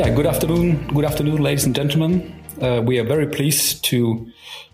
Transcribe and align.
Yeah, 0.00 0.08
good 0.08 0.26
afternoon. 0.26 0.86
Good 0.94 1.04
afternoon, 1.04 1.42
ladies 1.42 1.66
and 1.66 1.76
gentlemen. 1.76 2.42
Uh, 2.58 2.80
we 2.82 2.98
are 2.98 3.04
very 3.04 3.26
pleased 3.26 3.84
to 3.84 4.26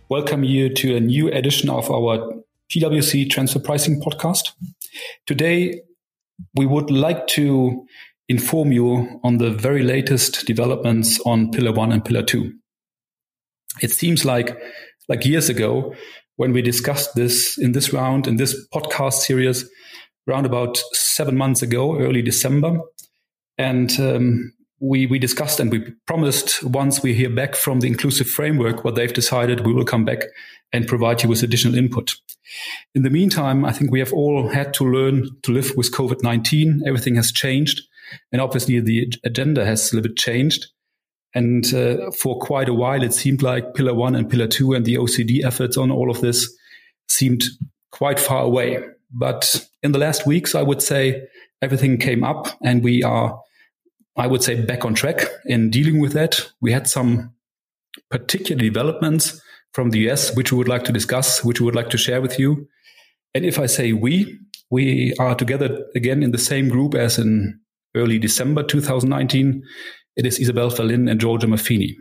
welcome 0.08 0.44
you 0.44 0.72
to 0.74 0.94
a 0.94 1.00
new 1.00 1.26
edition 1.32 1.68
of 1.68 1.90
our 1.90 2.32
PwC 2.70 3.28
Transfer 3.28 3.58
Pricing 3.58 4.00
podcast. 4.00 4.52
Today, 5.26 5.82
we 6.54 6.64
would 6.64 6.92
like 6.92 7.26
to 7.26 7.88
inform 8.28 8.70
you 8.70 9.18
on 9.24 9.38
the 9.38 9.50
very 9.50 9.82
latest 9.82 10.46
developments 10.46 11.18
on 11.26 11.50
Pillar 11.50 11.72
1 11.72 11.90
and 11.90 12.04
Pillar 12.04 12.22
2. 12.22 12.52
It 13.82 13.90
seems 13.90 14.24
like 14.24 14.56
like 15.08 15.24
years 15.24 15.48
ago 15.48 15.92
when 16.36 16.52
we 16.52 16.62
discussed 16.62 17.16
this 17.16 17.58
in 17.58 17.72
this 17.72 17.92
round 17.92 18.28
in 18.28 18.36
this 18.36 18.54
podcast 18.72 19.14
series 19.14 19.68
around 20.28 20.46
about 20.46 20.78
7 20.92 21.36
months 21.36 21.62
ago, 21.62 21.98
early 21.98 22.22
December. 22.22 22.78
And 23.58 23.90
um, 23.98 24.52
we, 24.80 25.06
we 25.06 25.18
discussed 25.18 25.58
and 25.58 25.70
we 25.70 25.80
promised 26.06 26.62
once 26.62 27.02
we 27.02 27.14
hear 27.14 27.30
back 27.30 27.54
from 27.54 27.80
the 27.80 27.86
inclusive 27.86 28.28
framework 28.28 28.84
what 28.84 28.94
they've 28.94 29.12
decided, 29.12 29.66
we 29.66 29.72
will 29.72 29.84
come 29.84 30.04
back 30.04 30.20
and 30.72 30.86
provide 30.86 31.22
you 31.22 31.28
with 31.28 31.42
additional 31.42 31.76
input. 31.76 32.14
In 32.94 33.02
the 33.02 33.10
meantime, 33.10 33.64
I 33.64 33.72
think 33.72 33.90
we 33.90 34.00
have 34.00 34.12
all 34.12 34.48
had 34.48 34.74
to 34.74 34.84
learn 34.84 35.30
to 35.42 35.52
live 35.52 35.72
with 35.76 35.92
COVID 35.92 36.22
19. 36.22 36.82
Everything 36.86 37.16
has 37.16 37.32
changed. 37.32 37.82
And 38.30 38.40
obviously, 38.40 38.78
the 38.80 39.12
agenda 39.24 39.64
has 39.64 39.92
a 39.92 39.96
little 39.96 40.10
bit 40.10 40.18
changed. 40.18 40.66
And 41.34 41.72
uh, 41.74 42.10
for 42.12 42.38
quite 42.38 42.68
a 42.68 42.74
while, 42.74 43.02
it 43.02 43.12
seemed 43.12 43.42
like 43.42 43.74
Pillar 43.74 43.94
1 43.94 44.14
and 44.14 44.30
Pillar 44.30 44.46
2 44.46 44.74
and 44.74 44.84
the 44.86 44.94
OECD 44.94 45.44
efforts 45.44 45.76
on 45.76 45.90
all 45.90 46.10
of 46.10 46.20
this 46.20 46.48
seemed 47.08 47.44
quite 47.90 48.20
far 48.20 48.42
away. 48.42 48.82
But 49.10 49.66
in 49.82 49.92
the 49.92 49.98
last 49.98 50.26
weeks, 50.26 50.54
I 50.54 50.62
would 50.62 50.82
say 50.82 51.28
everything 51.60 51.98
came 51.98 52.24
up 52.24 52.48
and 52.62 52.82
we 52.82 53.02
are 53.02 53.40
I 54.16 54.26
would 54.26 54.42
say, 54.42 54.60
back 54.62 54.84
on 54.84 54.94
track 54.94 55.26
in 55.44 55.70
dealing 55.70 56.00
with 56.00 56.12
that. 56.14 56.50
We 56.60 56.72
had 56.72 56.88
some 56.88 57.34
particular 58.10 58.60
developments 58.60 59.40
from 59.72 59.90
the 59.90 60.10
US, 60.10 60.34
which 60.34 60.52
we 60.52 60.58
would 60.58 60.68
like 60.68 60.84
to 60.84 60.92
discuss, 60.92 61.44
which 61.44 61.60
we 61.60 61.66
would 61.66 61.74
like 61.74 61.90
to 61.90 61.98
share 61.98 62.22
with 62.22 62.38
you. 62.38 62.66
And 63.34 63.44
if 63.44 63.58
I 63.58 63.66
say 63.66 63.92
we, 63.92 64.38
we 64.70 65.14
are 65.18 65.34
together 65.34 65.84
again 65.94 66.22
in 66.22 66.32
the 66.32 66.38
same 66.38 66.68
group 66.68 66.94
as 66.94 67.18
in 67.18 67.60
early 67.94 68.18
December 68.18 68.62
2019. 68.62 69.62
It 70.16 70.26
is 70.26 70.38
Isabel 70.38 70.70
Verlin 70.70 71.10
and 71.10 71.20
Giorgia 71.20 71.48
Maffini. 71.48 71.96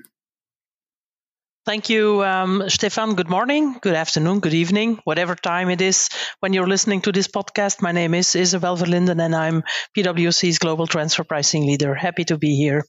Thank 1.65 1.89
you, 1.89 2.23
um, 2.23 2.69
Stephan. 2.69 3.15
Good 3.15 3.27
morning, 3.27 3.77
good 3.81 3.95
afternoon, 3.95 4.39
good 4.39 4.53
evening, 4.53 4.99
whatever 5.03 5.33
time 5.33 5.71
it 5.71 5.81
is 5.81 6.09
when 6.39 6.53
you're 6.53 6.67
listening 6.67 7.01
to 7.01 7.11
this 7.11 7.27
podcast. 7.27 7.81
My 7.81 7.91
name 7.91 8.13
is 8.13 8.35
Isabel 8.35 8.77
Verlinden 8.77 9.19
and 9.19 9.35
I'm 9.35 9.63
PwC's 9.97 10.59
Global 10.59 10.85
Transfer 10.85 11.23
Pricing 11.23 11.65
Leader. 11.65 11.95
Happy 11.95 12.23
to 12.25 12.37
be 12.37 12.55
here. 12.55 12.85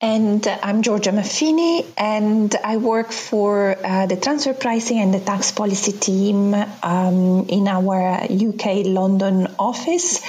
And 0.00 0.46
I'm 0.46 0.80
Giorgia 0.80 1.12
Maffini, 1.12 1.84
and 1.98 2.56
I 2.64 2.78
work 2.78 3.12
for 3.12 3.76
uh, 3.84 4.06
the 4.06 4.16
transfer 4.16 4.54
pricing 4.54 4.98
and 4.98 5.12
the 5.12 5.20
tax 5.20 5.52
policy 5.52 5.92
team 5.92 6.54
um, 6.54 7.44
in 7.50 7.68
our 7.68 8.22
UK 8.22 8.86
London 8.86 9.48
office. 9.58 10.22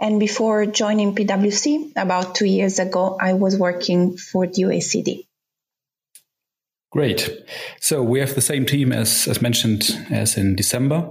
And 0.00 0.18
before 0.18 0.66
joining 0.66 1.14
PwC 1.14 1.92
about 1.94 2.34
two 2.34 2.46
years 2.46 2.80
ago, 2.80 3.16
I 3.20 3.34
was 3.34 3.56
working 3.56 4.16
for 4.16 4.48
the 4.48 4.62
OECD. 4.64 5.26
Great. 6.94 7.28
So 7.80 8.04
we 8.04 8.20
have 8.20 8.36
the 8.36 8.40
same 8.40 8.64
team 8.64 8.92
as, 8.92 9.26
as 9.26 9.42
mentioned 9.42 9.90
as 10.12 10.36
in 10.36 10.54
December. 10.54 11.10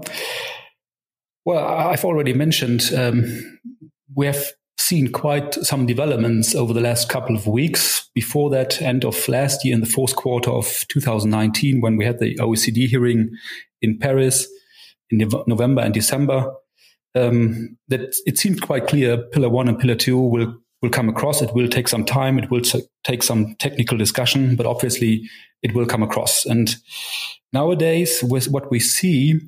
Well, 1.44 1.62
I've 1.62 2.06
already 2.06 2.32
mentioned 2.32 2.90
um, 2.98 3.60
we 4.16 4.26
have 4.28 4.46
seen 4.80 5.12
quite 5.12 5.56
some 5.56 5.86
developments 5.86 6.56
over 6.56 6.72
the 6.72 6.80
last 6.80 7.10
couple 7.10 7.36
of 7.36 7.48
weeks. 7.48 8.10
Before 8.16 8.50
that, 8.52 8.82
end 8.82 9.04
of 9.04 9.28
last 9.28 9.66
year, 9.66 9.74
in 9.74 9.82
the 9.82 9.86
fourth 9.86 10.16
quarter 10.16 10.52
of 10.52 10.86
2019, 10.88 11.82
when 11.82 11.98
we 11.98 12.06
had 12.06 12.20
the 12.20 12.38
OECD 12.38 12.88
hearing 12.88 13.32
in 13.82 14.00
Paris 14.00 14.48
in 15.10 15.18
November 15.48 15.82
and 15.82 15.94
December, 15.94 16.50
um, 17.14 17.78
that 17.90 18.16
it 18.26 18.38
seemed 18.38 18.62
quite 18.62 18.88
clear 18.88 19.18
Pillar 19.18 19.50
One 19.50 19.68
and 19.68 19.78
Pillar 19.78 19.96
Two 19.96 20.18
will 20.18 20.63
will 20.84 20.92
come 20.92 21.10
across. 21.10 21.42
It 21.42 21.56
will 21.56 21.68
take 21.68 21.88
some 21.88 22.06
time. 22.06 22.38
It 22.38 22.52
will 22.52 22.62
t- 22.62 22.84
take 23.04 23.24
some 23.24 23.56
technical 23.56 23.98
discussion, 23.98 24.56
but 24.56 24.68
obviously 24.68 25.28
it 25.64 25.74
will 25.74 25.88
come 25.88 26.04
across. 26.04 26.46
And 26.46 26.76
nowadays, 27.54 28.22
with 28.22 28.50
what 28.50 28.70
we 28.70 28.80
see, 28.80 29.40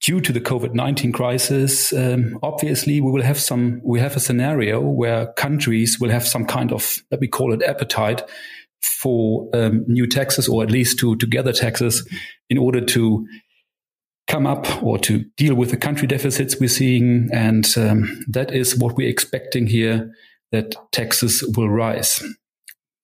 due 0.00 0.20
to 0.20 0.32
the 0.32 0.40
COVID 0.40 0.74
nineteen 0.74 1.12
crisis, 1.12 1.92
um, 1.92 2.38
obviously 2.42 3.00
we 3.00 3.10
will 3.10 3.22
have 3.22 3.38
some. 3.38 3.82
We 3.84 4.00
have 4.00 4.16
a 4.16 4.20
scenario 4.20 4.80
where 4.80 5.32
countries 5.34 5.98
will 6.00 6.10
have 6.10 6.26
some 6.26 6.46
kind 6.46 6.72
of 6.72 7.02
let 7.10 7.20
me 7.20 7.26
call 7.28 7.52
it 7.52 7.62
appetite 7.62 8.22
for 8.80 9.48
um, 9.54 9.84
new 9.88 10.06
taxes, 10.06 10.48
or 10.48 10.62
at 10.62 10.70
least 10.70 10.98
to 11.00 11.16
to 11.16 11.26
gather 11.26 11.52
taxes 11.52 12.08
in 12.48 12.58
order 12.58 12.80
to 12.80 13.26
come 14.32 14.46
up 14.46 14.82
or 14.82 14.96
to 14.98 15.24
deal 15.36 15.54
with 15.54 15.70
the 15.70 15.76
country 15.76 16.08
deficits 16.08 16.58
we're 16.58 16.66
seeing. 16.66 17.28
And 17.32 17.66
um, 17.76 18.24
that 18.28 18.50
is 18.50 18.78
what 18.78 18.96
we're 18.96 19.10
expecting 19.10 19.66
here 19.66 20.10
that 20.52 20.74
taxes 20.90 21.44
will 21.54 21.68
rise. 21.68 22.22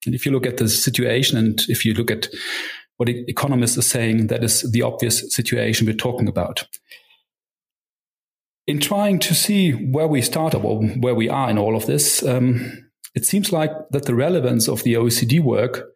And 0.06 0.14
if 0.14 0.24
you 0.24 0.32
look 0.32 0.46
at 0.46 0.56
the 0.56 0.68
situation 0.68 1.36
and 1.36 1.60
if 1.68 1.84
you 1.84 1.92
look 1.92 2.10
at 2.10 2.28
what 2.96 3.10
economists 3.10 3.76
are 3.76 3.82
saying, 3.82 4.28
that 4.28 4.42
is 4.42 4.72
the 4.72 4.80
obvious 4.80 5.34
situation 5.34 5.86
we're 5.86 5.92
talking 5.92 6.28
about. 6.28 6.66
In 8.66 8.80
trying 8.80 9.18
to 9.20 9.34
see 9.34 9.72
where 9.72 10.08
we 10.08 10.22
start 10.22 10.54
or 10.54 10.82
where 10.82 11.14
we 11.14 11.28
are 11.28 11.50
in 11.50 11.58
all 11.58 11.76
of 11.76 11.84
this, 11.84 12.22
um, 12.22 12.88
it 13.14 13.26
seems 13.26 13.52
like 13.52 13.70
that 13.90 14.06
the 14.06 14.14
relevance 14.14 14.66
of 14.66 14.82
the 14.82 14.94
OECD 14.94 15.42
work 15.42 15.88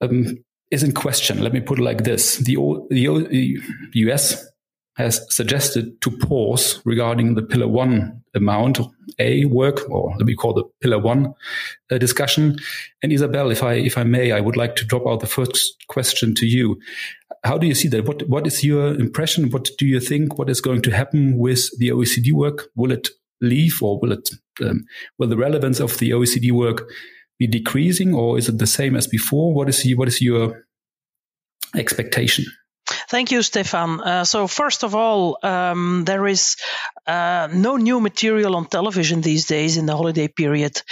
um, 0.00 0.44
is 0.70 0.82
in 0.82 0.92
question. 0.92 1.42
Let 1.42 1.52
me 1.52 1.60
put 1.60 1.78
it 1.78 1.82
like 1.82 2.04
this: 2.04 2.38
the, 2.38 2.56
the, 2.90 3.28
the 3.30 3.60
US 3.94 4.44
has 4.96 5.20
suggested 5.34 6.00
to 6.00 6.10
pause 6.10 6.80
regarding 6.84 7.34
the 7.34 7.42
Pillar 7.42 7.68
One 7.68 8.22
amount 8.34 8.80
A 9.18 9.44
work, 9.44 9.88
or 9.90 10.14
let 10.16 10.26
me 10.26 10.34
call 10.34 10.54
the 10.54 10.64
Pillar 10.80 10.98
One 10.98 11.34
uh, 11.90 11.98
discussion. 11.98 12.56
And 13.02 13.12
Isabel, 13.12 13.50
if 13.50 13.62
I 13.62 13.74
if 13.74 13.98
I 13.98 14.04
may, 14.04 14.32
I 14.32 14.40
would 14.40 14.56
like 14.56 14.74
to 14.76 14.84
drop 14.84 15.06
out 15.06 15.20
the 15.20 15.26
first 15.26 15.84
question 15.88 16.34
to 16.36 16.46
you. 16.46 16.78
How 17.44 17.58
do 17.58 17.66
you 17.66 17.74
see 17.74 17.88
that? 17.88 18.06
What 18.06 18.28
what 18.28 18.46
is 18.46 18.64
your 18.64 18.94
impression? 18.94 19.50
What 19.50 19.70
do 19.78 19.86
you 19.86 20.00
think? 20.00 20.38
What 20.38 20.50
is 20.50 20.60
going 20.60 20.82
to 20.82 20.90
happen 20.90 21.36
with 21.36 21.68
the 21.78 21.90
OECD 21.90 22.32
work? 22.32 22.68
Will 22.74 22.92
it 22.92 23.10
leave, 23.42 23.82
or 23.82 24.00
will 24.00 24.12
it 24.12 24.30
um, 24.62 24.84
will 25.18 25.28
the 25.28 25.36
relevance 25.36 25.78
of 25.78 25.98
the 25.98 26.10
OECD 26.10 26.52
work 26.52 26.88
be 27.38 27.46
decreasing, 27.46 28.14
or 28.14 28.38
is 28.38 28.48
it 28.48 28.58
the 28.58 28.66
same 28.66 28.96
as 28.96 29.06
before? 29.06 29.54
What 29.54 29.68
is 29.68 29.86
what 29.96 30.08
is 30.08 30.20
your 30.20 30.64
expectation? 31.74 32.44
Thank 33.08 33.30
you, 33.30 33.42
Stephan. 33.42 34.00
Uh, 34.00 34.24
so, 34.24 34.46
first 34.48 34.82
of 34.82 34.94
all, 34.94 35.38
um, 35.42 36.04
there 36.04 36.26
is 36.26 36.56
uh, 37.06 37.48
no 37.52 37.76
new 37.76 38.00
material 38.00 38.56
on 38.56 38.66
television 38.66 39.20
these 39.20 39.46
days 39.46 39.76
in 39.76 39.86
the 39.86 39.96
holiday 39.96 40.26
period, 40.28 40.82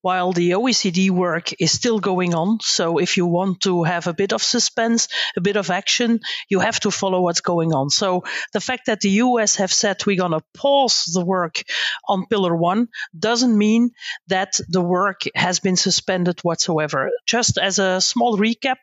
while 0.00 0.32
the 0.32 0.52
OECD 0.52 1.10
work 1.10 1.50
is 1.60 1.72
still 1.72 1.98
going 1.98 2.34
on. 2.34 2.58
So, 2.60 2.98
if 2.98 3.16
you 3.16 3.26
want 3.26 3.62
to 3.62 3.82
have 3.82 4.06
a 4.06 4.14
bit 4.14 4.32
of 4.32 4.42
suspense, 4.42 5.08
a 5.36 5.40
bit 5.40 5.56
of 5.56 5.70
action, 5.70 6.20
you 6.48 6.60
have 6.60 6.78
to 6.80 6.90
follow 6.92 7.20
what's 7.22 7.40
going 7.40 7.72
on. 7.72 7.90
So, 7.90 8.22
the 8.52 8.60
fact 8.60 8.86
that 8.86 9.00
the 9.00 9.10
US 9.24 9.56
have 9.56 9.72
said 9.72 10.06
we're 10.06 10.16
going 10.16 10.38
to 10.38 10.44
pause 10.54 11.04
the 11.12 11.24
work 11.24 11.62
on 12.08 12.26
Pillar 12.26 12.54
One 12.54 12.88
doesn't 13.18 13.56
mean 13.56 13.90
that 14.28 14.60
the 14.68 14.82
work 14.82 15.22
has 15.34 15.58
been 15.58 15.76
suspended 15.76 16.38
whatsoever. 16.42 17.10
Just 17.26 17.58
as 17.58 17.78
a 17.80 18.00
small 18.00 18.38
recap, 18.38 18.78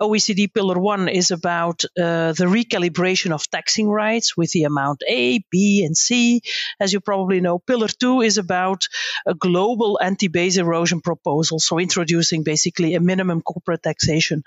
OECD 0.00 0.52
Pillar 0.52 0.78
1 0.78 1.08
is 1.08 1.30
about 1.30 1.84
uh, 1.98 2.11
the 2.32 2.46
recalibration 2.46 3.32
of 3.32 3.48
taxing 3.50 3.88
rights 3.88 4.36
with 4.36 4.50
the 4.52 4.64
amount 4.64 5.02
A, 5.08 5.44
B, 5.50 5.84
and 5.84 5.96
C. 5.96 6.42
As 6.80 6.92
you 6.92 7.00
probably 7.00 7.40
know, 7.40 7.58
Pillar 7.58 7.88
2 7.88 8.22
is 8.22 8.38
about 8.38 8.88
a 9.26 9.34
global 9.34 9.98
anti 10.02 10.28
base 10.28 10.56
erosion 10.56 11.00
proposal, 11.00 11.58
so 11.58 11.78
introducing 11.78 12.42
basically 12.42 12.94
a 12.94 13.00
minimum 13.00 13.40
corporate 13.42 13.82
taxation. 13.82 14.42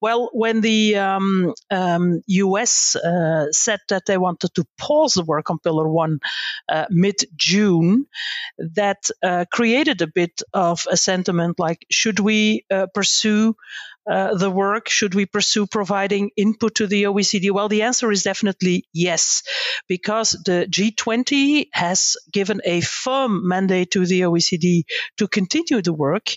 Well, 0.00 0.30
when 0.32 0.60
the 0.60 0.96
um, 0.96 1.54
um, 1.70 2.22
US 2.26 2.96
uh, 2.96 3.46
said 3.52 3.80
that 3.88 4.06
they 4.06 4.18
wanted 4.18 4.54
to 4.54 4.64
pause 4.78 5.14
the 5.14 5.24
work 5.24 5.50
on 5.50 5.58
Pillar 5.58 5.88
1 5.88 6.20
uh, 6.68 6.86
mid 6.90 7.16
June, 7.36 8.06
that 8.58 9.10
uh, 9.22 9.44
created 9.50 10.02
a 10.02 10.06
bit 10.06 10.42
of 10.52 10.86
a 10.90 10.96
sentiment 10.96 11.58
like, 11.58 11.86
should 11.90 12.20
we 12.20 12.64
uh, 12.70 12.86
pursue 12.92 13.54
uh, 14.08 14.34
the 14.34 14.50
work? 14.50 14.88
Should 14.88 15.14
we 15.14 15.26
pursue 15.26 15.66
providing 15.66 16.30
input 16.36 16.76
to 16.76 16.86
the 16.86 17.04
OECD? 17.04 17.50
Well, 17.50 17.68
the 17.68 17.82
answer 17.82 18.10
is 18.10 18.22
definitely 18.22 18.84
yes, 18.92 19.42
because 19.88 20.32
the 20.44 20.66
G20 20.70 21.68
has 21.72 22.16
given 22.32 22.60
a 22.64 22.80
firm 22.80 23.46
mandate 23.46 23.90
to 23.92 24.06
the 24.06 24.22
OECD 24.22 24.84
to 25.18 25.28
continue 25.28 25.82
the 25.82 25.92
work. 25.92 26.30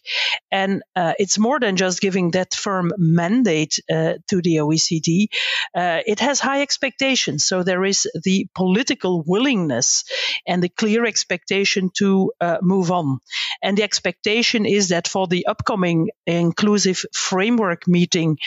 And 0.51 0.83
uh, 0.95 1.13
it's 1.18 1.39
more 1.39 1.60
than 1.60 1.77
just 1.77 2.01
giving 2.01 2.31
that 2.31 2.54
firm 2.54 2.92
mandate 2.98 3.80
uh, 3.92 4.13
to 4.30 4.42
the 4.42 4.57
OECD. 4.57 5.27
Uh, 5.75 6.01
it 6.06 6.19
has 6.19 6.39
high 6.39 6.62
expectations. 6.62 7.45
So 7.45 7.63
there 7.63 7.83
is 7.83 8.07
the 8.24 8.48
political 8.54 9.24
willingness 9.25 10.04
and 10.45 10.62
the 10.62 10.69
clear 10.69 11.06
expectation 11.06 11.89
to 11.98 12.31
uh, 12.39 12.57
move 12.62 12.92
on. 12.92 13.19
And 13.62 13.77
the 13.77 13.83
expectation 13.83 14.65
is 14.65 14.89
that 14.89 15.07
for 15.07 15.27
the 15.27 15.48
upcoming 15.48 16.10
inclusive 16.27 17.04
framework 17.13 17.53
meeting, 17.88 18.38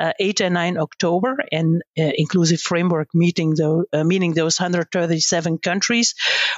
uh, 0.00 0.12
8 0.18 0.40
and 0.40 0.54
9 0.54 0.78
October, 0.78 1.36
and 1.52 1.82
uh, 1.98 2.10
inclusive 2.16 2.60
framework 2.60 3.08
meeting, 3.14 3.54
though, 3.54 3.84
meaning 3.92 4.34
those 4.34 4.58
137 4.58 5.58
countries, 5.58 6.14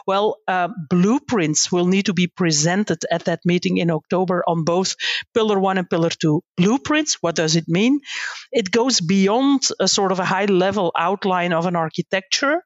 well, 0.07 0.37
uh, 0.47 0.69
blueprints 0.89 1.71
will 1.73 1.87
need 1.87 2.07
to 2.07 2.15
be 2.15 2.27
presented 2.27 2.99
at 3.11 3.25
that 3.25 3.41
meeting 3.45 3.79
in 3.79 3.91
October 3.91 4.43
on 4.47 4.65
both 4.65 4.97
Pillar 5.35 5.59
1 5.59 5.79
and 5.79 5.91
Pillar 5.91 6.11
2. 6.11 6.43
Blueprints, 6.57 7.19
what 7.21 7.35
does 7.35 7.57
it 7.57 7.69
mean? 7.69 8.01
It 8.53 8.71
goes 8.71 9.01
beyond 9.01 9.69
a 9.81 9.89
sort 9.89 10.13
of 10.13 10.21
a 10.21 10.25
high 10.25 10.47
level 10.47 10.93
outline 10.97 11.53
of 11.53 11.67
an 11.67 11.77
architecture. 11.77 12.63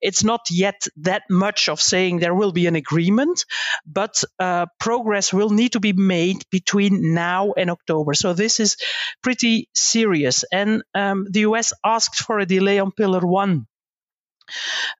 It's 0.00 0.24
not 0.24 0.40
yet 0.50 0.86
that 0.98 1.22
much 1.30 1.68
of 1.68 1.80
saying 1.80 2.18
there 2.18 2.34
will 2.34 2.52
be 2.52 2.66
an 2.66 2.76
agreement, 2.76 3.44
but 3.86 4.22
uh, 4.38 4.66
progress 4.78 5.32
will 5.32 5.50
need 5.50 5.72
to 5.72 5.80
be 5.80 5.92
made 5.92 6.44
between 6.50 7.14
now 7.14 7.52
and 7.56 7.70
October. 7.70 8.14
So 8.14 8.32
this 8.32 8.60
is 8.60 8.76
pretty 9.22 9.68
serious. 9.74 10.44
And 10.52 10.82
um, 10.94 11.26
the 11.30 11.40
US 11.40 11.72
asked 11.84 12.16
for 12.16 12.38
a 12.38 12.46
delay 12.46 12.78
on 12.78 12.92
Pillar 12.92 13.26
1 13.26 13.66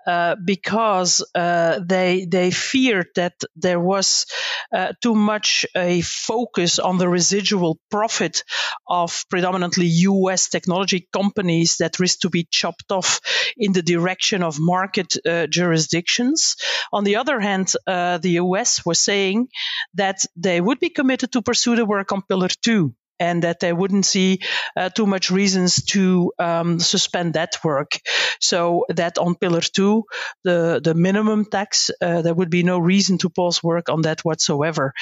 uh, 0.06 0.36
because 0.44 1.24
uh, 1.34 1.80
they 1.84 2.26
they 2.26 2.50
feared 2.50 3.08
that 3.14 3.34
there 3.54 3.80
was 3.80 4.26
uh, 4.72 4.92
too 5.00 5.14
much 5.14 5.66
a 5.76 6.00
focus 6.00 6.78
on 6.78 6.98
the 6.98 7.08
residual 7.08 7.78
profit 7.90 8.42
of 8.88 9.24
predominantly 9.30 9.86
U.S. 9.86 10.48
technology 10.48 11.08
companies 11.12 11.76
that 11.78 12.00
risk 12.00 12.20
to 12.20 12.30
be 12.30 12.46
chopped 12.50 12.90
off 12.90 13.20
in 13.56 13.72
the 13.72 13.82
direction 13.82 14.42
of 14.42 14.58
market 14.58 15.16
uh, 15.26 15.46
jurisdictions. 15.46 16.56
On 16.92 17.04
the 17.04 17.16
other 17.16 17.40
hand, 17.40 17.72
uh, 17.86 18.18
the 18.18 18.42
U.S. 18.42 18.84
was 18.84 19.00
saying 19.00 19.48
that 19.94 20.24
they 20.36 20.60
would 20.60 20.80
be 20.80 20.90
committed 20.90 21.32
to 21.32 21.42
pursue 21.42 21.76
the 21.76 21.84
work 21.86 22.12
on 22.12 22.22
Pillar 22.22 22.48
Two 22.62 22.94
and 23.18 23.42
that 23.42 23.60
they 23.60 23.72
wouldn't 23.72 24.06
see 24.06 24.40
uh, 24.76 24.88
too 24.88 25.06
much 25.06 25.30
reasons 25.30 25.84
to 25.84 26.32
um, 26.38 26.78
suspend 26.78 27.34
that 27.34 27.58
work. 27.64 27.98
So 28.40 28.84
that 28.88 29.18
on 29.18 29.34
pillar 29.34 29.60
two, 29.60 30.04
the 30.44 30.80
the 30.82 30.94
minimum 30.94 31.44
tax, 31.44 31.90
uh, 32.00 32.22
there 32.22 32.34
would 32.34 32.50
be 32.50 32.62
no 32.62 32.78
reason 32.78 33.18
to 33.18 33.30
pause 33.30 33.62
work 33.62 33.88
on 33.88 34.02
that 34.02 34.24
whatsoever. 34.24 34.92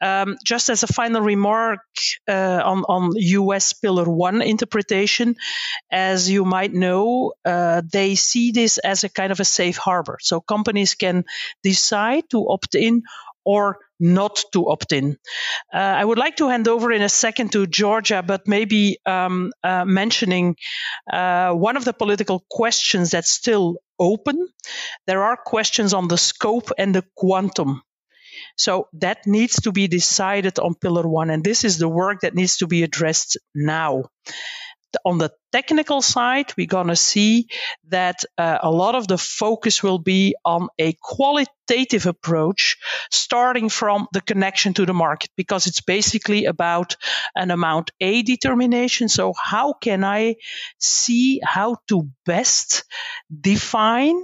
Um, 0.00 0.36
just 0.44 0.70
as 0.70 0.82
a 0.82 0.86
final 0.86 1.22
remark 1.22 1.80
uh, 2.28 2.62
on 2.64 2.84
on 2.84 3.12
U.S. 3.16 3.72
pillar 3.74 4.04
one 4.04 4.42
interpretation, 4.42 5.36
as 5.90 6.30
you 6.30 6.44
might 6.44 6.72
know, 6.72 7.32
uh, 7.44 7.82
they 7.92 8.14
see 8.14 8.52
this 8.52 8.78
as 8.78 9.04
a 9.04 9.08
kind 9.08 9.32
of 9.32 9.40
a 9.40 9.44
safe 9.44 9.76
harbor. 9.76 10.18
So 10.20 10.40
companies 10.40 10.94
can 10.94 11.24
decide 11.62 12.24
to 12.30 12.48
opt 12.48 12.74
in 12.74 13.02
or 13.44 13.78
not 14.00 14.42
to 14.52 14.68
opt 14.70 14.92
in. 14.92 15.16
Uh, 15.72 15.76
I 15.76 16.04
would 16.04 16.18
like 16.18 16.36
to 16.36 16.48
hand 16.48 16.66
over 16.68 16.90
in 16.90 17.02
a 17.02 17.08
second 17.08 17.52
to 17.52 17.66
Giorgia, 17.66 18.26
but 18.26 18.48
maybe 18.48 18.98
um, 19.06 19.52
uh, 19.62 19.84
mentioning 19.84 20.56
uh, 21.12 21.52
one 21.52 21.76
of 21.76 21.84
the 21.84 21.92
political 21.92 22.44
questions 22.50 23.10
that's 23.10 23.30
still 23.30 23.76
open. 23.98 24.48
There 25.06 25.22
are 25.22 25.36
questions 25.36 25.94
on 25.94 26.08
the 26.08 26.18
scope 26.18 26.70
and 26.78 26.94
the 26.94 27.04
quantum. 27.16 27.82
So 28.56 28.88
that 28.94 29.26
needs 29.26 29.62
to 29.62 29.72
be 29.72 29.86
decided 29.86 30.58
on 30.58 30.74
pillar 30.74 31.06
one. 31.06 31.30
And 31.30 31.44
this 31.44 31.64
is 31.64 31.78
the 31.78 31.88
work 31.88 32.20
that 32.20 32.34
needs 32.34 32.58
to 32.58 32.66
be 32.66 32.82
addressed 32.82 33.38
now 33.54 34.04
on 35.04 35.18
the 35.18 35.30
technical 35.52 36.02
side, 36.02 36.52
we're 36.56 36.66
going 36.66 36.88
to 36.88 36.96
see 36.96 37.46
that 37.88 38.24
uh, 38.38 38.58
a 38.62 38.70
lot 38.70 38.94
of 38.94 39.08
the 39.08 39.18
focus 39.18 39.82
will 39.82 39.98
be 39.98 40.34
on 40.44 40.68
a 40.78 40.94
qualitative 41.00 42.06
approach, 42.06 42.78
starting 43.10 43.68
from 43.68 44.06
the 44.12 44.20
connection 44.20 44.74
to 44.74 44.86
the 44.86 44.94
market, 44.94 45.30
because 45.36 45.66
it's 45.66 45.80
basically 45.80 46.44
about 46.46 46.96
an 47.34 47.50
amount 47.50 47.90
A 48.00 48.22
determination. 48.22 49.08
So, 49.08 49.32
how 49.32 49.74
can 49.74 50.04
I 50.04 50.36
see 50.78 51.40
how 51.42 51.76
to 51.88 52.08
best 52.24 52.84
define 53.28 54.20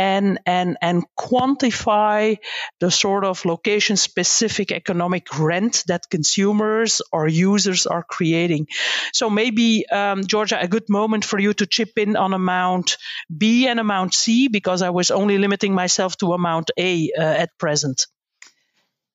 and 0.00 0.38
and 0.46 0.78
and 0.80 1.04
quantify 1.18 2.38
the 2.80 2.90
sort 2.90 3.24
of 3.24 3.44
location 3.44 3.96
specific 3.98 4.72
economic 4.72 5.38
rent 5.38 5.84
that 5.88 6.08
consumers 6.10 7.02
or 7.12 7.28
users 7.28 7.86
are 7.86 8.02
creating. 8.02 8.66
So 9.12 9.28
maybe 9.28 9.84
um, 9.90 10.22
Giorgia, 10.22 10.62
a 10.62 10.68
good 10.68 10.88
moment 10.88 11.26
for 11.26 11.38
you 11.38 11.52
to 11.52 11.66
chip 11.66 11.98
in 11.98 12.16
on 12.16 12.32
amount 12.32 12.96
B 13.28 13.68
and 13.68 13.78
amount 13.78 14.14
C 14.14 14.48
because 14.48 14.80
I 14.80 14.88
was 14.88 15.10
only 15.10 15.36
limiting 15.36 15.74
myself 15.74 16.16
to 16.18 16.32
amount 16.32 16.70
A 16.78 17.10
uh, 17.18 17.22
at 17.44 17.50
present. 17.58 18.06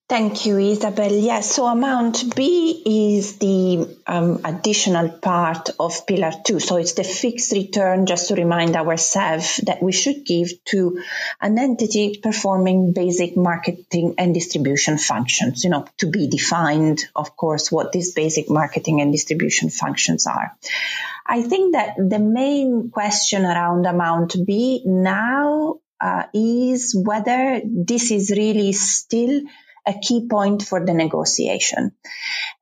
Thank 0.08 0.46
you, 0.46 0.60
Isabel. 0.60 1.12
Yes, 1.12 1.56
so 1.56 1.66
amount 1.66 2.36
B 2.36 3.16
is 3.18 3.40
the 3.40 3.98
um, 4.06 4.40
additional 4.46 5.10
part 5.10 5.72
of 5.80 6.06
Pillar 6.06 6.32
2. 6.46 6.60
So 6.60 6.76
it's 6.76 6.94
the 6.94 7.04
fixed 7.04 7.52
return, 7.54 8.06
just 8.06 8.28
to 8.28 8.36
remind 8.36 8.76
ourselves 8.76 9.58
that 9.66 9.82
we 9.82 9.92
should 9.92 10.24
give 10.24 10.64
to 10.66 11.02
an 11.42 11.58
entity 11.58 12.20
performing 12.22 12.94
basic 12.94 13.36
marketing 13.36 14.14
and 14.20 14.32
distribution 14.32 15.00
functions, 15.00 15.64
you 15.64 15.72
know, 15.72 15.88
to 15.98 16.12
be 16.12 16.28
defined, 16.28 17.04
of 17.16 17.36
course, 17.36 17.72
what 17.72 17.92
these 17.92 18.14
basic 18.14 18.48
marketing 18.48 19.02
and 19.02 19.12
distribution 19.12 19.72
functions 19.72 20.28
are. 20.28 20.56
I 21.26 21.42
think 21.42 21.74
that 21.74 21.96
the 21.98 22.20
main 22.20 22.92
question 22.92 23.44
around 23.44 23.88
amount 23.88 24.36
B 24.46 24.84
now 24.86 25.80
uh, 26.00 26.26
is 26.32 26.96
whether 26.96 27.60
this 27.66 28.12
is 28.12 28.30
really 28.30 28.72
still 28.74 29.42
a 29.86 29.94
key 29.94 30.28
point 30.28 30.64
for 30.64 30.86
the 30.86 30.94
negotiation. 30.94 31.92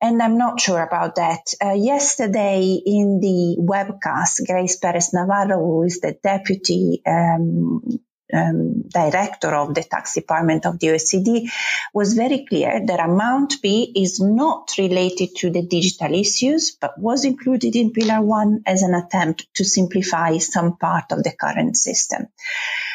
And 0.02 0.22
I'm 0.22 0.38
not 0.38 0.60
sure 0.60 0.82
about 0.82 1.16
that. 1.16 1.54
Uh, 1.64 1.74
yesterday 1.74 2.82
in 2.86 3.20
the 3.20 3.58
webcast, 3.60 4.46
Grace 4.46 4.78
Perez 4.78 5.14
Navarro, 5.14 5.60
who 5.60 5.84
is 5.84 6.00
the 6.00 6.18
deputy 6.22 7.02
um, 7.06 8.00
um, 8.34 8.84
director 8.90 9.54
of 9.54 9.76
the 9.76 9.84
tax 9.84 10.16
department 10.16 10.66
of 10.66 10.80
the 10.80 10.88
OECD 10.88 11.50
was 11.94 12.14
very 12.14 12.46
clear 12.48 12.86
that 12.86 13.00
amount 13.00 13.62
B 13.62 13.92
is 13.96 14.20
not 14.20 14.72
related 14.78 15.36
to 15.38 15.52
the 15.52 15.62
digital 15.62 16.14
issues, 16.14 16.72
but 16.72 17.00
was 17.00 17.26
included 17.26 17.76
in 17.76 17.92
pillar 17.92 18.22
one 18.22 18.62
as 18.66 18.82
an 18.82 18.96
attempt 18.96 19.48
to 19.56 19.64
simplify 19.64 20.38
some 20.38 20.78
part 20.78 21.12
of 21.12 21.24
the 21.24 21.32
current 21.32 21.78
system. 21.78 22.28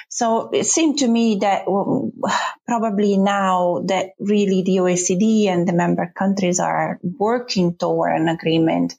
So 0.08 0.48
it 0.50 0.64
seemed 0.64 1.00
to 1.00 1.08
me 1.08 1.36
that 1.42 1.64
well, 1.70 2.12
probably 2.66 3.18
now 3.18 3.82
that 3.86 4.12
really 4.18 4.62
the 4.62 4.76
OECD 4.76 5.46
and 5.46 5.68
the 5.68 5.74
member 5.74 6.12
countries 6.16 6.60
are 6.60 6.98
working 7.02 7.76
toward 7.76 8.18
an 8.18 8.28
agreement, 8.28 8.94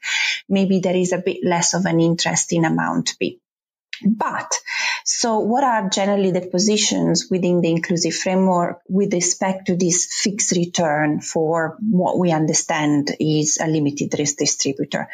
maybe 0.48 0.80
there 0.80 0.96
is 0.96 1.12
a 1.12 1.18
bit 1.18 1.40
less 1.44 1.74
of 1.74 1.86
an 1.86 2.00
interest 2.00 2.54
in 2.54 2.64
amount 2.64 3.16
B. 3.20 3.42
But 4.06 4.54
so 5.04 5.40
what 5.40 5.64
are 5.64 5.90
generally 5.90 6.32
the 6.32 6.48
positions 6.48 7.28
within 7.30 7.62
the 7.62 7.72
inclusive 7.72 8.14
framework 8.14 8.82
with 8.88 9.12
respect 9.14 9.68
to 9.68 9.76
this 9.76 10.08
fixed 10.14 10.52
return 10.56 11.20
for 11.20 11.78
what 11.82 12.18
we 12.18 12.32
understand 12.32 13.10
is 13.20 13.58
a 13.62 13.68
limited 13.68 14.14
risk 14.18 14.38
distributor? 14.38 15.10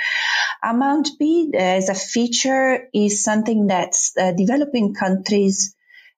Amount 0.62 1.12
B 1.18 1.52
as 1.58 1.90
a 1.90 1.96
feature 1.96 2.90
is 2.94 3.24
something 3.24 3.68
that 3.68 3.96
uh, 4.20 4.34
developing 4.34 4.94
countries 4.94 5.75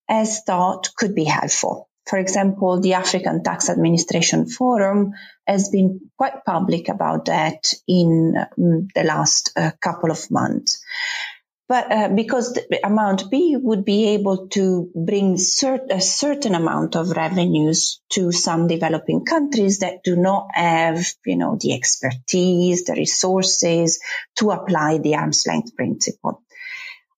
as 0.10 0.44
thought 0.44 0.90
could 0.96 1.16
be 1.16 1.26
helpful. 1.26 1.90
For 2.08 2.18
example, 2.18 2.80
the 2.80 2.94
African 2.94 3.44
Tax 3.44 3.70
Administration 3.70 4.48
Forum 4.48 5.12
has 5.46 5.70
been 5.70 6.10
quite 6.18 6.46
public 6.46 6.88
about 6.88 7.26
that 7.26 7.74
in 7.88 8.36
um, 8.38 8.88
the 8.96 9.04
last 9.04 9.52
uh, 9.58 9.72
couple 9.82 10.12
of 10.12 10.32
months. 10.32 10.82
But 11.70 11.92
uh, 11.92 12.08
because 12.08 12.54
the 12.54 12.80
amount 12.86 13.30
B 13.30 13.58
would 13.60 13.84
be 13.84 14.10
able 14.10 14.48
to 14.50 14.90
bring 14.96 15.36
cert- 15.36 15.92
a 15.92 16.00
certain 16.00 16.56
amount 16.56 16.96
of 16.96 17.10
revenues 17.10 18.02
to 18.12 18.32
some 18.32 18.68
developing 18.68 19.26
countries 19.26 19.80
that 19.80 20.02
do 20.02 20.16
not 20.16 20.48
have, 20.54 21.06
you 21.26 21.36
know, 21.36 21.58
the 21.60 21.74
expertise, 21.74 22.86
the 22.86 22.94
resources 22.94 24.00
to 24.38 24.52
apply 24.52 25.00
the 25.00 25.16
arm's 25.16 25.46
length 25.46 25.76
principle. 25.76 26.42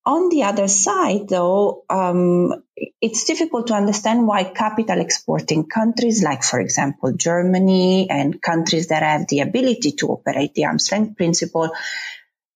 On 0.06 0.30
the 0.30 0.44
other 0.44 0.68
side, 0.68 1.28
though, 1.28 1.84
um, 1.90 2.64
it's 3.02 3.26
difficult 3.26 3.68
to 3.68 3.74
understand 3.74 4.26
why 4.26 4.46
capital 4.46 5.00
exporting 5.00 5.68
countries, 5.68 6.24
like, 6.24 6.42
for 6.44 6.60
example, 6.60 7.12
Germany 7.14 8.10
and 8.10 8.42
countries 8.42 8.88
that 8.88 9.04
have 9.04 9.28
the 9.28 9.42
ability 9.42 9.92
to 10.00 10.08
operate 10.08 10.56
the 10.56 10.66
arm's 10.66 10.92
length 10.92 11.18
principle, 11.18 11.70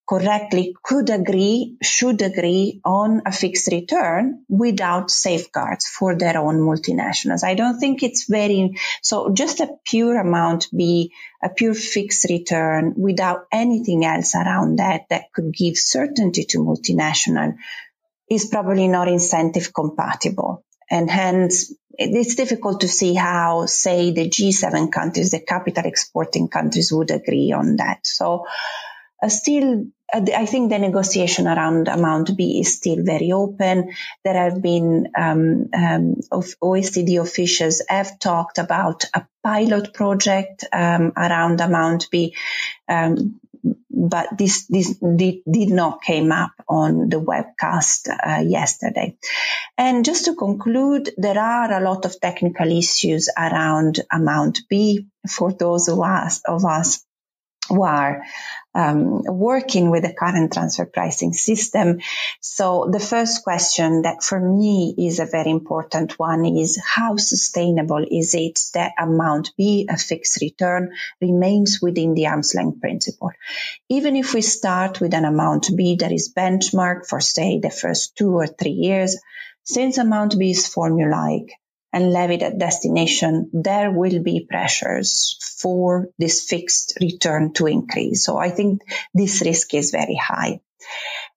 correctly 0.06 0.76
could 0.82 1.10
agree, 1.10 1.76
should 1.82 2.20
agree 2.22 2.80
on 2.84 3.22
a 3.26 3.32
fixed 3.32 3.72
return 3.72 4.44
without 4.48 5.10
safeguards 5.10 5.86
for 5.86 6.16
their 6.16 6.38
own 6.38 6.56
multinationals. 6.56 7.42
I 7.42 7.54
don't 7.54 7.80
think 7.80 8.02
it's 8.02 8.24
very, 8.28 8.76
so 9.02 9.32
just 9.32 9.60
a 9.60 9.70
pure 9.84 10.18
amount 10.18 10.68
B 10.76 11.12
a 11.44 11.50
pure 11.50 11.74
fixed 11.74 12.24
return 12.30 12.94
without 12.96 13.46
anything 13.52 14.04
else 14.04 14.34
around 14.34 14.78
that 14.78 15.02
that 15.10 15.30
could 15.32 15.52
give 15.52 15.76
certainty 15.76 16.44
to 16.44 16.58
multinational 16.58 17.54
is 18.30 18.46
probably 18.46 18.88
not 18.88 19.08
incentive 19.08 19.72
compatible. 19.74 20.64
And 20.90 21.10
hence, 21.10 21.72
it's 21.96 22.34
difficult 22.34 22.80
to 22.80 22.88
see 22.88 23.14
how, 23.14 23.66
say, 23.66 24.10
the 24.12 24.28
G7 24.28 24.90
countries, 24.90 25.32
the 25.32 25.40
capital 25.40 25.84
exporting 25.84 26.48
countries 26.48 26.90
would 26.92 27.10
agree 27.10 27.52
on 27.52 27.76
that. 27.76 28.06
So, 28.06 28.46
still, 29.28 29.86
uh, 30.12 30.20
I 30.36 30.46
think 30.46 30.70
the 30.70 30.78
negotiation 30.78 31.46
around 31.46 31.88
amount 31.88 32.36
B 32.36 32.60
is 32.60 32.76
still 32.76 33.02
very 33.04 33.32
open. 33.32 33.92
There 34.24 34.34
have 34.34 34.60
been 34.62 35.08
um, 35.16 35.68
um, 35.74 36.16
OECD 36.32 37.20
officials 37.20 37.82
have 37.88 38.18
talked 38.18 38.58
about 38.58 39.04
a 39.14 39.26
pilot 39.42 39.94
project 39.94 40.64
um, 40.72 41.12
around 41.16 41.60
amount 41.60 42.08
B, 42.10 42.34
um, 42.88 43.40
but 43.90 44.36
this 44.36 44.66
this 44.66 44.98
did, 44.98 45.42
did, 45.50 45.70
not 45.70 46.02
came 46.02 46.32
up 46.32 46.52
on 46.68 47.08
the 47.08 47.20
webcast 47.20 48.08
uh, 48.08 48.40
yesterday. 48.40 49.16
And 49.78 50.04
just 50.04 50.26
to 50.26 50.34
conclude, 50.34 51.10
there 51.16 51.38
are 51.38 51.72
a 51.72 51.84
lot 51.84 52.04
of 52.04 52.20
technical 52.20 52.70
issues 52.70 53.30
around 53.36 54.00
amount 54.12 54.60
B 54.68 55.06
for 55.28 55.52
those 55.52 55.88
of 55.88 56.00
us 56.00 56.42
of 56.44 56.64
us 56.64 57.04
who 57.68 57.82
are 57.82 58.22
um, 58.74 59.22
working 59.24 59.90
with 59.90 60.02
the 60.02 60.12
current 60.12 60.52
transfer 60.52 60.84
pricing 60.84 61.32
system. 61.32 62.00
So 62.40 62.88
the 62.90 63.00
first 63.00 63.44
question 63.44 64.02
that 64.02 64.22
for 64.22 64.40
me 64.40 64.94
is 64.98 65.20
a 65.20 65.26
very 65.26 65.50
important 65.50 66.18
one 66.18 66.44
is 66.44 66.80
how 66.84 67.16
sustainable 67.16 68.04
is 68.10 68.34
it 68.34 68.60
that 68.74 68.92
amount 68.98 69.52
B, 69.56 69.86
a 69.88 69.96
fixed 69.96 70.40
return, 70.40 70.92
remains 71.20 71.80
within 71.80 72.14
the 72.14 72.26
arm's 72.26 72.54
length 72.54 72.80
principle? 72.80 73.30
Even 73.88 74.16
if 74.16 74.34
we 74.34 74.40
start 74.40 75.00
with 75.00 75.14
an 75.14 75.24
amount 75.24 75.70
B 75.76 75.96
that 76.00 76.12
is 76.12 76.32
benchmarked 76.34 77.06
for 77.06 77.20
say 77.20 77.60
the 77.60 77.70
first 77.70 78.16
two 78.16 78.34
or 78.34 78.46
three 78.46 78.72
years, 78.72 79.16
since 79.62 79.98
amount 79.98 80.38
B 80.38 80.50
is 80.50 80.68
formulaic, 80.68 81.50
and 81.94 82.12
levied 82.12 82.42
at 82.42 82.58
destination, 82.58 83.50
there 83.52 83.92
will 83.92 84.20
be 84.20 84.46
pressures 84.50 85.38
for 85.58 86.08
this 86.18 86.42
fixed 86.42 86.98
return 87.00 87.52
to 87.52 87.68
increase. 87.68 88.24
So 88.24 88.36
I 88.36 88.50
think 88.50 88.82
this 89.14 89.42
risk 89.42 89.72
is 89.74 89.92
very 89.92 90.16
high. 90.16 90.60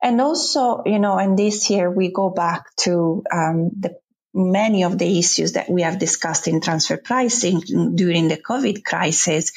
And 0.02 0.20
also, 0.20 0.82
you 0.84 0.98
know, 0.98 1.20
and 1.20 1.38
this 1.38 1.70
year 1.70 1.92
we 1.92 2.12
go 2.12 2.32
back 2.32 2.76
to 2.78 3.24
um, 3.32 3.70
the 3.80 3.98
many 4.34 4.84
of 4.84 4.98
the 4.98 5.20
issues 5.20 5.54
that 5.54 5.70
we 5.70 5.84
have 5.84 6.00
discussed 6.00 6.48
in 6.48 6.60
transfer 6.60 6.98
pricing 6.98 7.60
during 7.96 8.28
the 8.28 8.38
COVID 8.38 8.84
crisis, 8.84 9.52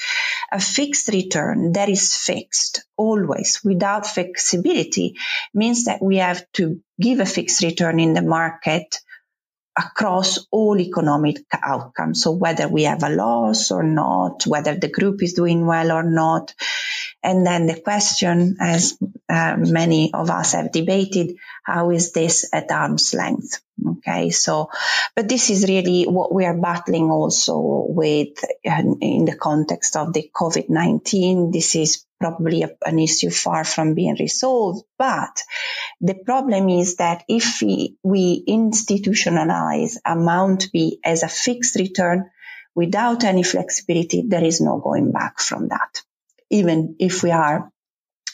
a 0.52 0.60
fixed 0.60 1.08
return 1.08 1.72
that 1.72 1.88
is 1.88 2.14
fixed 2.14 2.84
always 2.96 3.60
without 3.64 4.06
flexibility 4.06 5.16
means 5.54 5.84
that 5.84 6.02
we 6.02 6.16
have 6.16 6.44
to 6.52 6.80
give 7.00 7.20
a 7.20 7.26
fixed 7.26 7.62
return 7.62 8.00
in 8.00 8.14
the 8.14 8.22
market 8.22 9.00
across 9.76 10.46
all 10.50 10.78
economic 10.78 11.38
outcomes. 11.62 12.22
So 12.22 12.32
whether 12.32 12.68
we 12.68 12.84
have 12.84 13.02
a 13.02 13.10
loss 13.10 13.70
or 13.70 13.82
not, 13.82 14.46
whether 14.46 14.74
the 14.74 14.88
group 14.88 15.22
is 15.22 15.34
doing 15.34 15.66
well 15.66 15.92
or 15.92 16.02
not. 16.02 16.54
And 17.22 17.46
then 17.46 17.66
the 17.66 17.80
question, 17.80 18.56
as 18.60 18.96
uh, 19.28 19.56
many 19.58 20.12
of 20.12 20.30
us 20.30 20.52
have 20.52 20.72
debated, 20.72 21.36
how 21.62 21.90
is 21.90 22.12
this 22.12 22.48
at 22.52 22.70
arm's 22.70 23.14
length? 23.14 23.60
Okay. 23.98 24.30
So, 24.30 24.70
but 25.14 25.28
this 25.28 25.50
is 25.50 25.68
really 25.68 26.04
what 26.04 26.32
we 26.34 26.44
are 26.44 26.56
battling 26.58 27.10
also 27.10 27.86
with 27.88 28.42
uh, 28.66 28.82
in 29.00 29.24
the 29.24 29.36
context 29.36 29.96
of 29.96 30.12
the 30.12 30.30
COVID-19. 30.34 31.52
This 31.52 31.76
is 31.76 32.04
probably 32.20 32.64
an 32.84 32.98
issue 32.98 33.30
far 33.30 33.64
from 33.64 33.94
being 33.94 34.16
resolved. 34.20 34.84
But 34.98 35.42
the 36.00 36.14
problem 36.14 36.68
is 36.68 36.96
that 36.96 37.24
if 37.28 37.62
we, 37.62 37.96
we 38.02 38.44
institutionalize 38.46 39.96
amount 40.04 40.70
B 40.72 41.00
as 41.04 41.22
a 41.22 41.28
fixed 41.28 41.76
return 41.76 42.30
without 42.74 43.24
any 43.24 43.42
flexibility, 43.42 44.24
there 44.28 44.44
is 44.44 44.60
no 44.60 44.78
going 44.78 45.12
back 45.12 45.40
from 45.40 45.68
that, 45.68 46.02
even 46.50 46.96
if 46.98 47.22
we 47.22 47.30
are 47.30 47.72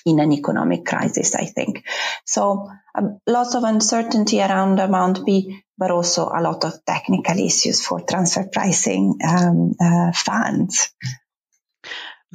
in 0.05 0.21
an 0.21 0.33
economic 0.33 0.85
crisis, 0.85 1.35
I 1.35 1.47
think. 1.47 1.85
So 2.25 2.71
um, 2.95 3.21
lots 3.27 3.55
of 3.55 3.65
uncertainty 3.65 4.41
around 4.41 4.79
amount 4.79 5.27
B, 5.27 5.63
but 5.77 5.91
also 5.91 6.27
a 6.27 6.41
lot 6.41 6.65
of 6.65 6.85
technical 6.85 7.39
issues 7.39 7.85
for 7.85 8.01
transfer 8.01 8.49
pricing 8.51 9.19
um, 9.27 9.75
uh, 9.81 10.13
funds. 10.13 10.91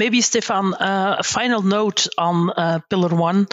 Maybe, 0.01 0.21
Stephan, 0.21 0.73
uh, 0.73 1.17
a 1.19 1.23
final 1.23 1.61
note 1.61 2.07
on 2.17 2.49
uh, 2.49 2.79
Pillar 2.89 3.15
1 3.15 3.47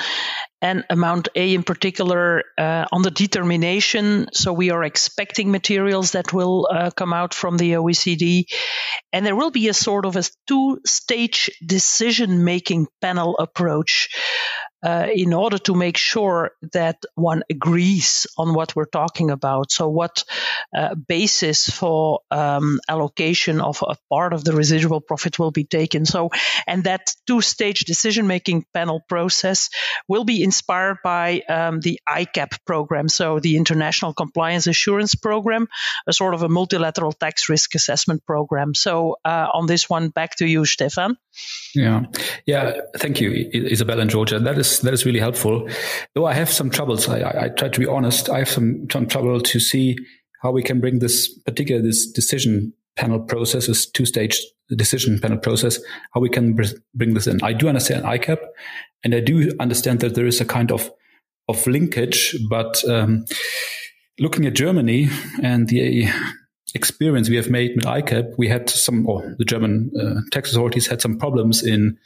and 0.63 0.83
Amount 0.89 1.29
A 1.35 1.53
in 1.53 1.63
particular 1.63 2.43
uh, 2.57 2.87
on 2.91 3.03
the 3.03 3.11
determination. 3.11 4.29
So, 4.33 4.55
we 4.55 4.71
are 4.71 4.83
expecting 4.83 5.51
materials 5.51 6.13
that 6.13 6.33
will 6.33 6.67
uh, 6.73 6.91
come 6.97 7.13
out 7.13 7.35
from 7.35 7.59
the 7.59 7.73
OECD. 7.73 8.45
And 9.13 9.27
there 9.27 9.37
will 9.37 9.51
be 9.51 9.69
a 9.69 9.75
sort 9.75 10.07
of 10.07 10.17
a 10.17 10.23
two 10.47 10.81
stage 10.87 11.51
decision 11.67 12.45
making 12.45 12.87
panel 13.03 13.37
approach 13.37 14.09
uh, 14.83 15.09
in 15.13 15.33
order 15.33 15.59
to 15.59 15.75
make 15.75 15.97
sure 15.97 16.53
that 16.73 17.05
one 17.15 17.43
agrees 17.51 18.27
on 18.37 18.55
what 18.55 18.77
we're 18.77 18.85
talking 18.85 19.31
about. 19.31 19.73
So, 19.73 19.89
what 19.89 20.25
uh, 20.77 20.95
basis 20.95 21.69
for 21.69 22.21
um, 22.31 22.79
allocation 22.89 23.61
of 23.61 23.83
a 23.87 23.97
part 24.09 24.33
of 24.33 24.45
the 24.45 24.53
residual 24.53 25.01
profit 25.01 25.39
will 25.39 25.51
be 25.51 25.65
taken? 25.65 26.05
So, 26.07 26.31
and 26.67 26.85
that 26.85 27.13
two-stage 27.27 27.81
decision-making 27.81 28.67
panel 28.73 29.01
process 29.09 29.71
will 30.07 30.25
be 30.25 30.43
inspired 30.43 30.99
by 31.03 31.41
um, 31.49 31.81
the 31.81 32.01
ICAP 32.09 32.59
program, 32.65 33.09
so 33.09 33.41
the 33.41 33.57
International 33.57 34.13
Compliance 34.15 34.67
Assurance 34.67 35.15
Program, 35.15 35.67
a 36.07 36.13
sort 36.13 36.35
of 36.35 36.43
a 36.43 36.49
multilateral 36.49 37.13
tax 37.13 37.49
risk 37.49 37.75
assessment 37.75 38.25
program. 38.25 38.75
So, 38.75 39.17
uh, 39.25 39.49
on 39.53 39.67
this 39.67 39.91
one, 39.91 40.11
back 40.11 40.37
to 40.37 40.47
you, 40.47 40.65
Stephan. 40.65 41.17
Yeah, 41.75 42.05
yeah. 42.47 42.81
Thank 42.97 43.21
you, 43.21 43.31
Isabel 43.53 44.01
and 44.01 44.11
Giorgia. 44.11 44.43
That 44.43 44.59
is 44.59 44.68
is 44.73 44.81
that 44.81 44.95
is 44.95 45.05
really 45.07 45.21
helpful. 45.21 45.69
Though 46.15 46.27
I 46.27 46.35
have 46.35 46.51
some 46.51 46.71
troubles. 46.71 47.09
I, 47.09 47.21
I, 47.21 47.45
I 47.45 47.49
try 47.49 47.69
to 47.69 47.81
be 47.81 47.87
honest. 47.87 48.29
I 48.29 48.39
have 48.39 48.49
some, 48.49 48.87
some 48.91 49.07
trouble 49.07 49.41
to 49.41 49.61
see 49.61 49.97
how 50.43 50.53
we 50.53 50.63
can 50.63 50.81
bring 50.81 50.99
this 51.01 51.29
particular 51.41 51.83
this 51.83 52.11
decision 52.11 52.73
panel 52.97 53.21
process, 53.21 53.67
this 53.67 53.87
two 53.87 54.07
stage 54.07 54.41
decision 54.77 55.19
panel 55.19 55.39
process, 55.39 55.81
how 56.13 56.21
we 56.21 56.29
can 56.29 56.57
bring 56.95 57.15
this 57.15 57.27
in. 57.27 57.43
I 57.43 57.53
do 57.53 57.69
understand 57.69 58.05
ICAP, 58.05 58.39
and 59.05 59.15
I 59.15 59.21
do 59.21 59.51
understand 59.61 60.01
that 60.01 60.15
there 60.15 60.27
is 60.27 60.41
a 60.41 60.45
kind 60.45 60.71
of 60.73 60.91
of 61.49 61.67
linkage, 61.67 62.37
but 62.51 62.87
um, 62.89 63.25
looking 64.19 64.45
at 64.45 64.55
Germany 64.55 65.09
and 65.43 65.69
the 65.69 66.09
experience 66.75 67.29
we 67.29 67.37
have 67.37 67.51
made 67.51 67.75
with 67.75 67.87
ICAP, 67.87 68.35
we 68.37 68.49
had 68.49 68.69
some, 68.69 69.09
or 69.09 69.35
the 69.39 69.45
German 69.45 69.91
uh, 69.99 70.21
tax 70.31 70.53
authorities 70.53 70.87
had 70.87 71.01
some 71.01 71.19
problems 71.19 71.65
in 71.65 71.99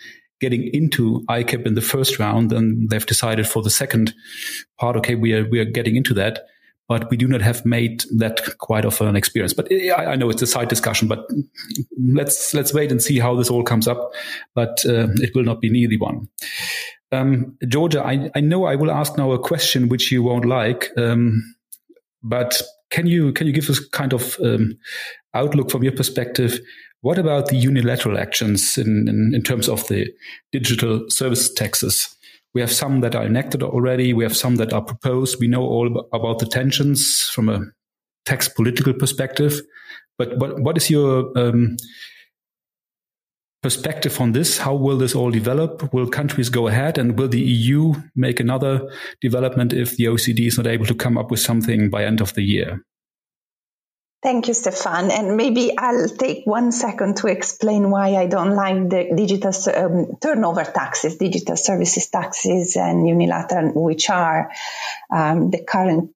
getting 0.42 0.68
into 0.74 1.24
ICAP 1.30 1.66
in 1.66 1.74
the 1.74 1.80
first 1.80 2.18
round, 2.18 2.52
and 2.52 2.90
they've 2.90 3.06
decided 3.06 3.46
for 3.46 3.62
the 3.62 3.70
second 3.70 4.12
part, 4.78 4.96
okay, 4.96 5.14
we 5.14 5.32
are 5.32 5.48
we 5.48 5.60
are 5.60 5.64
getting 5.64 5.96
into 5.96 6.12
that, 6.14 6.40
but 6.88 7.08
we 7.10 7.16
do 7.16 7.28
not 7.28 7.40
have 7.40 7.64
made 7.64 8.04
that 8.18 8.58
quite 8.58 8.84
of 8.84 9.00
an 9.00 9.16
experience. 9.16 9.54
But 9.54 9.72
I, 9.72 10.12
I 10.12 10.16
know 10.16 10.28
it's 10.28 10.42
a 10.42 10.46
side 10.46 10.68
discussion, 10.68 11.08
but 11.08 11.26
let's 11.98 12.52
let's 12.52 12.74
wait 12.74 12.90
and 12.90 13.00
see 13.00 13.18
how 13.18 13.36
this 13.36 13.48
all 13.48 13.62
comes 13.62 13.88
up. 13.88 14.12
But 14.54 14.84
uh, 14.84 15.08
it 15.14 15.30
will 15.34 15.44
not 15.44 15.60
be 15.60 15.68
an 15.68 15.76
easy 15.76 15.96
one. 15.96 16.28
Um, 17.12 17.56
Giorgia, 17.64 18.04
I, 18.04 18.30
I 18.34 18.40
know 18.40 18.64
I 18.64 18.74
will 18.74 18.90
ask 18.90 19.16
now 19.16 19.32
a 19.32 19.38
question 19.38 19.88
which 19.88 20.10
you 20.10 20.22
won't 20.22 20.46
like, 20.46 20.90
um, 20.96 21.54
but 22.22 22.60
can 22.90 23.06
you 23.06 23.32
can 23.32 23.46
you 23.46 23.52
give 23.52 23.70
us 23.70 23.78
kind 23.78 24.12
of 24.12 24.36
um, 24.42 24.76
outlook 25.34 25.70
from 25.70 25.82
your 25.82 25.92
perspective? 25.92 26.58
What 27.02 27.18
about 27.18 27.48
the 27.48 27.56
unilateral 27.56 28.16
actions 28.16 28.78
in, 28.78 29.08
in, 29.08 29.32
in 29.34 29.42
terms 29.42 29.68
of 29.68 29.86
the 29.88 30.08
digital 30.52 31.10
service 31.10 31.52
taxes? 31.52 32.16
We 32.54 32.60
have 32.60 32.70
some 32.70 33.00
that 33.00 33.16
are 33.16 33.24
enacted 33.24 33.62
already. 33.62 34.12
We 34.12 34.24
have 34.24 34.36
some 34.36 34.56
that 34.56 34.72
are 34.72 34.82
proposed. 34.82 35.40
We 35.40 35.48
know 35.48 35.62
all 35.62 36.08
about 36.12 36.38
the 36.38 36.46
tensions 36.46 37.28
from 37.34 37.48
a 37.48 37.62
tax 38.24 38.48
political 38.48 38.92
perspective. 38.92 39.60
But 40.16 40.38
what, 40.38 40.60
what 40.60 40.76
is 40.76 40.90
your 40.90 41.36
um, 41.36 41.76
perspective 43.62 44.20
on 44.20 44.30
this? 44.30 44.58
How 44.58 44.74
will 44.74 44.98
this 44.98 45.14
all 45.14 45.32
develop? 45.32 45.92
Will 45.92 46.08
countries 46.08 46.50
go 46.50 46.68
ahead 46.68 46.98
and 46.98 47.18
will 47.18 47.28
the 47.28 47.40
EU 47.40 47.94
make 48.14 48.38
another 48.38 48.88
development 49.20 49.72
if 49.72 49.96
the 49.96 50.04
OECD 50.04 50.46
is 50.46 50.56
not 50.56 50.68
able 50.68 50.86
to 50.86 50.94
come 50.94 51.18
up 51.18 51.32
with 51.32 51.40
something 51.40 51.90
by 51.90 52.04
end 52.04 52.20
of 52.20 52.34
the 52.34 52.42
year? 52.42 52.84
Thank 54.22 54.46
you, 54.46 54.54
Stephan. 54.54 55.10
And 55.10 55.36
maybe 55.36 55.76
I'll 55.76 56.08
take 56.08 56.46
one 56.46 56.70
second 56.70 57.16
to 57.18 57.26
explain 57.26 57.90
why 57.90 58.14
I 58.14 58.26
don't 58.26 58.54
like 58.54 58.88
the 58.88 59.12
digital 59.16 59.52
um, 59.74 60.16
turnover 60.20 60.62
taxes, 60.62 61.16
digital 61.16 61.56
services 61.56 62.08
taxes, 62.08 62.76
and 62.76 63.06
unilateral, 63.08 63.82
which 63.82 64.08
are 64.10 64.52
um, 65.10 65.50
the 65.50 65.64
current 65.64 66.14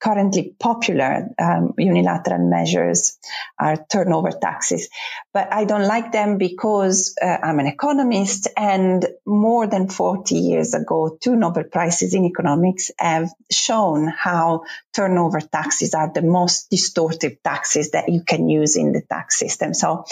currently 0.00 0.54
popular 0.58 1.28
um, 1.38 1.74
unilateral 1.76 2.48
measures 2.48 3.18
are 3.58 3.84
turnover 3.90 4.30
taxes. 4.30 4.88
But 5.32 5.52
I 5.52 5.64
don't 5.64 5.86
like 5.86 6.12
them 6.12 6.38
because 6.38 7.16
uh, 7.20 7.38
I'm 7.42 7.58
an 7.58 7.66
economist 7.66 8.48
and 8.56 9.06
more 9.26 9.66
than 9.66 9.88
40 9.88 10.34
years 10.34 10.74
ago, 10.74 11.18
two 11.20 11.36
Nobel 11.36 11.64
Prizes 11.64 12.14
in 12.14 12.24
economics 12.24 12.90
have 12.98 13.30
shown 13.50 14.08
how 14.08 14.64
turnover 14.94 15.40
taxes 15.40 15.94
are 15.94 16.12
the 16.12 16.22
most 16.22 16.70
distortive 16.70 17.42
taxes 17.42 17.90
that 17.90 18.08
you 18.08 18.22
can 18.22 18.48
use 18.48 18.76
in 18.76 18.92
the 18.92 19.02
tax 19.02 19.38
system. 19.38 19.74
So 19.74 20.04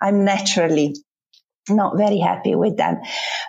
I'm 0.00 0.24
naturally 0.24 0.94
not 1.68 1.96
very 1.96 2.18
happy 2.18 2.54
with 2.54 2.76
them. 2.76 3.00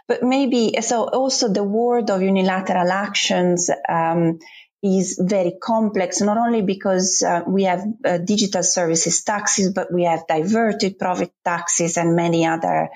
But 0.07 0.23
maybe, 0.23 0.75
so 0.81 1.03
also 1.03 1.49
the 1.49 1.63
word 1.63 2.09
of 2.09 2.21
unilateral 2.21 2.91
actions, 2.91 3.69
um, 3.89 4.39
is 4.85 5.19
very 5.19 5.53
complex, 5.61 6.21
not 6.21 6.37
only 6.37 6.61
because 6.61 7.23
uh, 7.23 7.41
we 7.47 7.63
have 7.63 7.83
uh, 8.05 8.17
digital 8.19 8.61
services 8.61 9.23
taxes, 9.23 9.73
but 9.73 9.91
we 9.91 10.03
have 10.03 10.27
diverted 10.27 10.99
profit 10.99 11.31
taxes 11.43 11.97
and 11.97 12.15
many 12.15 12.45
other 12.45 12.89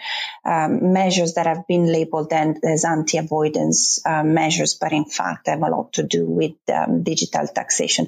um, 0.46 0.94
measures 0.94 1.34
that 1.34 1.48
have 1.48 1.66
been 1.68 1.92
labeled 1.92 2.32
as 2.32 2.86
anti-avoidance 2.86 4.06
uh, 4.06 4.24
measures, 4.24 4.76
but 4.76 4.94
in 4.94 5.06
fact 5.06 5.48
have 5.48 5.64
a 5.64 5.70
lot 5.70 5.94
to 5.94 6.04
do 6.04 6.26
with 6.26 6.54
um, 6.72 7.02
digital 7.02 7.48
taxation. 7.48 8.08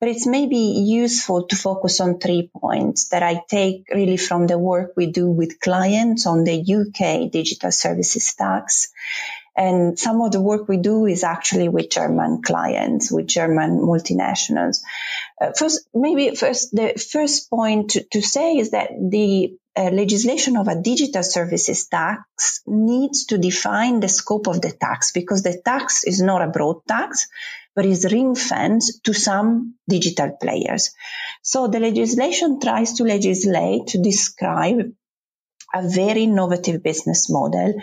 But 0.00 0.08
it's 0.08 0.26
maybe 0.26 0.56
useful 0.56 1.46
to 1.48 1.56
focus 1.56 2.00
on 2.00 2.18
three 2.18 2.50
points 2.56 3.08
that 3.10 3.22
I 3.22 3.42
take 3.48 3.84
really 3.94 4.16
from 4.16 4.46
the 4.46 4.58
work 4.58 4.94
we 4.96 5.06
do 5.06 5.28
with 5.28 5.60
clients 5.60 6.26
on 6.26 6.44
the 6.44 6.56
UK 6.58 7.30
digital 7.30 7.70
services 7.70 8.34
tax 8.34 8.88
and 9.60 9.98
some 9.98 10.22
of 10.22 10.32
the 10.32 10.40
work 10.40 10.68
we 10.68 10.78
do 10.78 11.04
is 11.04 11.22
actually 11.22 11.68
with 11.68 11.90
German 11.90 12.40
clients, 12.40 13.12
with 13.12 13.26
German 13.26 13.78
multinationals. 13.80 14.80
Uh, 15.38 15.52
first, 15.54 15.86
maybe 15.92 16.34
first, 16.34 16.74
the 16.74 16.94
first 17.12 17.50
point 17.50 17.90
to, 17.90 18.04
to 18.04 18.22
say 18.22 18.56
is 18.56 18.70
that 18.70 18.88
the 19.10 19.58
uh, 19.76 19.90
legislation 19.90 20.56
of 20.56 20.66
a 20.66 20.80
digital 20.80 21.22
services 21.22 21.88
tax 21.88 22.62
needs 22.66 23.26
to 23.26 23.36
define 23.36 24.00
the 24.00 24.08
scope 24.08 24.46
of 24.46 24.62
the 24.62 24.72
tax 24.72 25.12
because 25.12 25.42
the 25.42 25.60
tax 25.62 26.04
is 26.04 26.22
not 26.22 26.40
a 26.40 26.48
broad 26.48 26.80
tax, 26.88 27.28
but 27.76 27.84
is 27.84 28.10
ring 28.10 28.34
fenced 28.34 29.04
to 29.04 29.12
some 29.12 29.74
digital 29.86 30.38
players. 30.40 30.90
So 31.42 31.68
the 31.68 31.80
legislation 31.80 32.60
tries 32.60 32.94
to 32.94 33.04
legislate 33.04 33.88
to 33.88 34.02
describe 34.02 34.90
a 35.74 35.88
very 35.88 36.24
innovative 36.24 36.82
business 36.82 37.30
model 37.30 37.74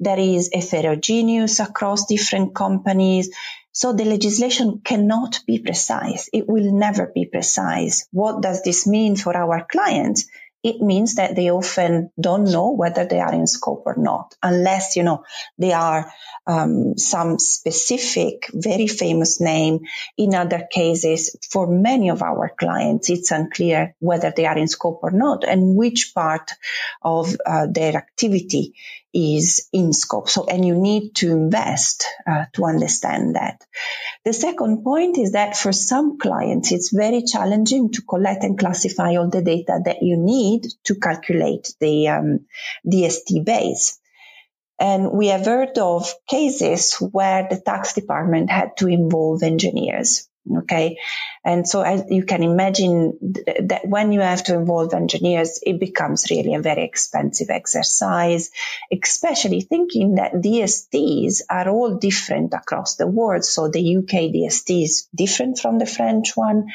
that 0.00 0.18
is 0.18 0.50
heterogeneous 0.52 1.60
across 1.60 2.06
different 2.06 2.54
companies. 2.54 3.34
So 3.72 3.92
the 3.92 4.04
legislation 4.04 4.80
cannot 4.84 5.40
be 5.46 5.58
precise. 5.58 6.28
It 6.32 6.48
will 6.48 6.72
never 6.72 7.10
be 7.12 7.26
precise. 7.26 8.06
What 8.12 8.40
does 8.40 8.62
this 8.62 8.86
mean 8.86 9.16
for 9.16 9.36
our 9.36 9.66
clients? 9.70 10.26
It 10.64 10.80
means 10.80 11.16
that 11.16 11.36
they 11.36 11.50
often 11.50 12.10
don't 12.18 12.44
know 12.44 12.70
whether 12.70 13.04
they 13.04 13.20
are 13.20 13.34
in 13.34 13.46
scope 13.46 13.82
or 13.84 13.96
not, 13.98 14.34
unless, 14.42 14.96
you 14.96 15.02
know, 15.02 15.22
they 15.58 15.72
are 15.72 16.10
um, 16.46 16.96
some 16.96 17.38
specific, 17.38 18.46
very 18.52 18.86
famous 18.86 19.42
name. 19.42 19.80
In 20.16 20.34
other 20.34 20.66
cases, 20.70 21.36
for 21.50 21.66
many 21.66 22.08
of 22.08 22.22
our 22.22 22.48
clients, 22.48 23.10
it's 23.10 23.30
unclear 23.30 23.94
whether 23.98 24.32
they 24.34 24.46
are 24.46 24.56
in 24.56 24.68
scope 24.68 25.00
or 25.02 25.10
not 25.10 25.44
and 25.44 25.76
which 25.76 26.12
part 26.14 26.52
of 27.02 27.36
uh, 27.44 27.66
their 27.70 27.94
activity 27.96 28.74
is 29.14 29.68
in 29.72 29.92
scope. 29.92 30.28
So, 30.28 30.46
and 30.46 30.64
you 30.64 30.74
need 30.74 31.14
to 31.16 31.30
invest 31.30 32.06
uh, 32.26 32.46
to 32.54 32.64
understand 32.64 33.36
that. 33.36 33.64
The 34.24 34.32
second 34.32 34.82
point 34.82 35.16
is 35.16 35.32
that 35.32 35.56
for 35.56 35.72
some 35.72 36.18
clients, 36.18 36.72
it's 36.72 36.92
very 36.92 37.22
challenging 37.22 37.92
to 37.92 38.02
collect 38.02 38.42
and 38.42 38.58
classify 38.58 39.16
all 39.16 39.28
the 39.28 39.42
data 39.42 39.80
that 39.84 40.02
you 40.02 40.16
need 40.16 40.66
to 40.84 40.96
calculate 40.96 41.74
the 41.80 42.08
um, 42.08 42.40
DST 42.86 43.44
base. 43.44 43.98
And 44.78 45.12
we 45.12 45.28
have 45.28 45.46
heard 45.46 45.78
of 45.78 46.12
cases 46.28 46.94
where 46.96 47.46
the 47.48 47.60
tax 47.60 47.94
department 47.94 48.50
had 48.50 48.76
to 48.78 48.88
involve 48.88 49.44
engineers. 49.44 50.28
Okay. 50.50 50.98
And 51.42 51.66
so 51.66 51.80
as 51.80 52.04
you 52.10 52.24
can 52.24 52.42
imagine 52.42 53.18
th- 53.34 53.68
that 53.68 53.88
when 53.88 54.12
you 54.12 54.20
have 54.20 54.44
to 54.44 54.54
involve 54.54 54.92
engineers, 54.92 55.60
it 55.62 55.80
becomes 55.80 56.30
really 56.30 56.54
a 56.54 56.60
very 56.60 56.84
expensive 56.84 57.48
exercise, 57.48 58.50
especially 58.92 59.62
thinking 59.62 60.16
that 60.16 60.34
DSTs 60.34 61.40
are 61.48 61.68
all 61.70 61.96
different 61.96 62.52
across 62.52 62.96
the 62.96 63.06
world. 63.06 63.44
So 63.44 63.68
the 63.68 63.96
UK 63.96 64.32
DST 64.34 64.84
is 64.84 65.08
different 65.14 65.58
from 65.58 65.78
the 65.78 65.86
French 65.86 66.36
one, 66.36 66.68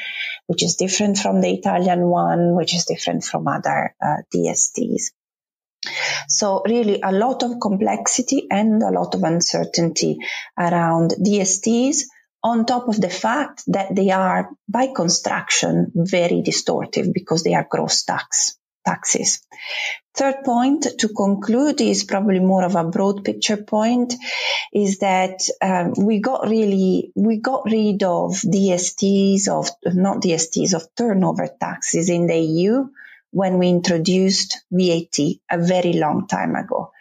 which 0.46 0.64
is 0.64 0.74
different 0.74 1.18
from 1.18 1.40
the 1.40 1.52
Italian 1.52 2.00
one, 2.00 2.56
which 2.56 2.74
is 2.74 2.86
different 2.86 3.22
from 3.22 3.46
other 3.46 3.94
uh, 4.02 4.16
DSTs. 4.34 5.12
So 6.28 6.62
really 6.66 7.00
a 7.02 7.12
lot 7.12 7.42
of 7.44 7.60
complexity 7.60 8.46
and 8.50 8.82
a 8.82 8.90
lot 8.90 9.14
of 9.14 9.22
uncertainty 9.22 10.18
around 10.58 11.12
DSTs 11.12 12.02
on 12.42 12.64
top 12.64 12.88
of 12.88 13.00
the 13.00 13.10
fact 13.10 13.62
that 13.66 13.94
they 13.94 14.10
are 14.10 14.50
by 14.68 14.88
construction 14.94 15.92
very 15.94 16.42
distortive 16.42 17.12
because 17.12 17.42
they 17.42 17.54
are 17.54 17.66
gross 17.68 18.02
tax 18.04 18.56
taxes. 18.84 19.40
Third 20.14 20.42
point 20.44 20.86
to 20.98 21.08
conclude 21.08 21.80
is 21.80 22.04
probably 22.04 22.40
more 22.40 22.64
of 22.64 22.76
a 22.76 22.84
broad 22.84 23.24
picture 23.24 23.56
point 23.56 24.14
is 24.72 24.98
that 24.98 25.40
um, 25.62 25.92
we 25.96 26.20
got 26.20 26.48
really 26.48 27.12
we 27.14 27.36
got 27.36 27.64
rid 27.66 28.02
of 28.02 28.32
DSTs 28.32 29.48
of 29.48 29.70
not 29.84 30.22
DSTs 30.22 30.74
of 30.74 30.88
turnover 30.96 31.48
taxes 31.60 32.08
in 32.08 32.26
the 32.26 32.38
EU 32.38 32.88
when 33.30 33.58
we 33.58 33.68
introduced 33.68 34.58
VAT 34.70 35.18
a 35.50 35.58
very 35.58 35.94
long 35.94 36.26
time 36.26 36.54
ago. 36.54 36.92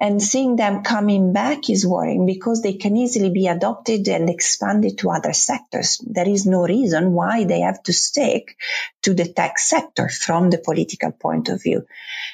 And 0.00 0.22
seeing 0.22 0.56
them 0.56 0.82
coming 0.82 1.34
back 1.34 1.68
is 1.68 1.86
worrying 1.86 2.24
because 2.24 2.62
they 2.62 2.72
can 2.72 2.96
easily 2.96 3.30
be 3.30 3.46
adopted 3.48 4.08
and 4.08 4.30
expanded 4.30 4.98
to 4.98 5.10
other 5.10 5.34
sectors. 5.34 6.00
There 6.06 6.28
is 6.28 6.46
no 6.46 6.66
reason 6.66 7.12
why 7.12 7.44
they 7.44 7.60
have 7.60 7.82
to 7.82 7.92
stick 7.92 8.56
to 9.02 9.12
the 9.12 9.26
tech 9.26 9.58
sector 9.58 10.08
from 10.08 10.48
the 10.48 10.58
political 10.58 11.12
point 11.12 11.50
of 11.50 11.62
view. 11.62 11.86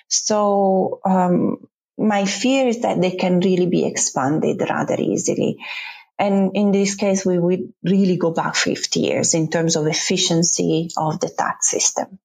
So, 0.07 1.01
um, 1.05 1.67
my 1.99 2.25
fear 2.27 2.69
is 2.69 2.83
that 2.83 3.01
they 3.01 3.13
can 3.13 3.41
really 3.41 3.67
be 3.67 3.87
expanded 3.87 4.61
rather 4.61 4.97
easily. 5.01 5.59
And 6.19 6.53
in 6.55 6.73
this 6.73 6.95
case, 6.95 7.25
we 7.27 7.39
would 7.39 7.73
really 7.83 8.17
go 8.17 8.31
back 8.31 8.55
50 8.55 9.01
years 9.01 9.35
in 9.35 9.51
terms 9.51 9.77
of 9.77 9.87
efficiency 9.87 10.91
of 10.97 11.21
the 11.21 11.29
tax 11.29 11.69
system. 11.69 12.19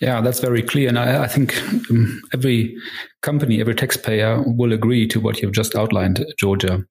Yeah, 0.00 0.20
that's 0.20 0.40
very 0.40 0.62
clear. 0.62 0.88
And 0.88 0.98
I, 0.98 1.24
I 1.24 1.26
think 1.28 1.56
um, 1.90 2.20
every 2.32 2.76
company, 3.22 3.60
every 3.60 3.74
taxpayer 3.74 4.42
will 4.44 4.72
agree 4.72 5.06
to 5.08 5.20
what 5.20 5.40
you've 5.40 5.52
just 5.52 5.76
outlined, 5.76 6.24
Giorgia. 6.40 6.84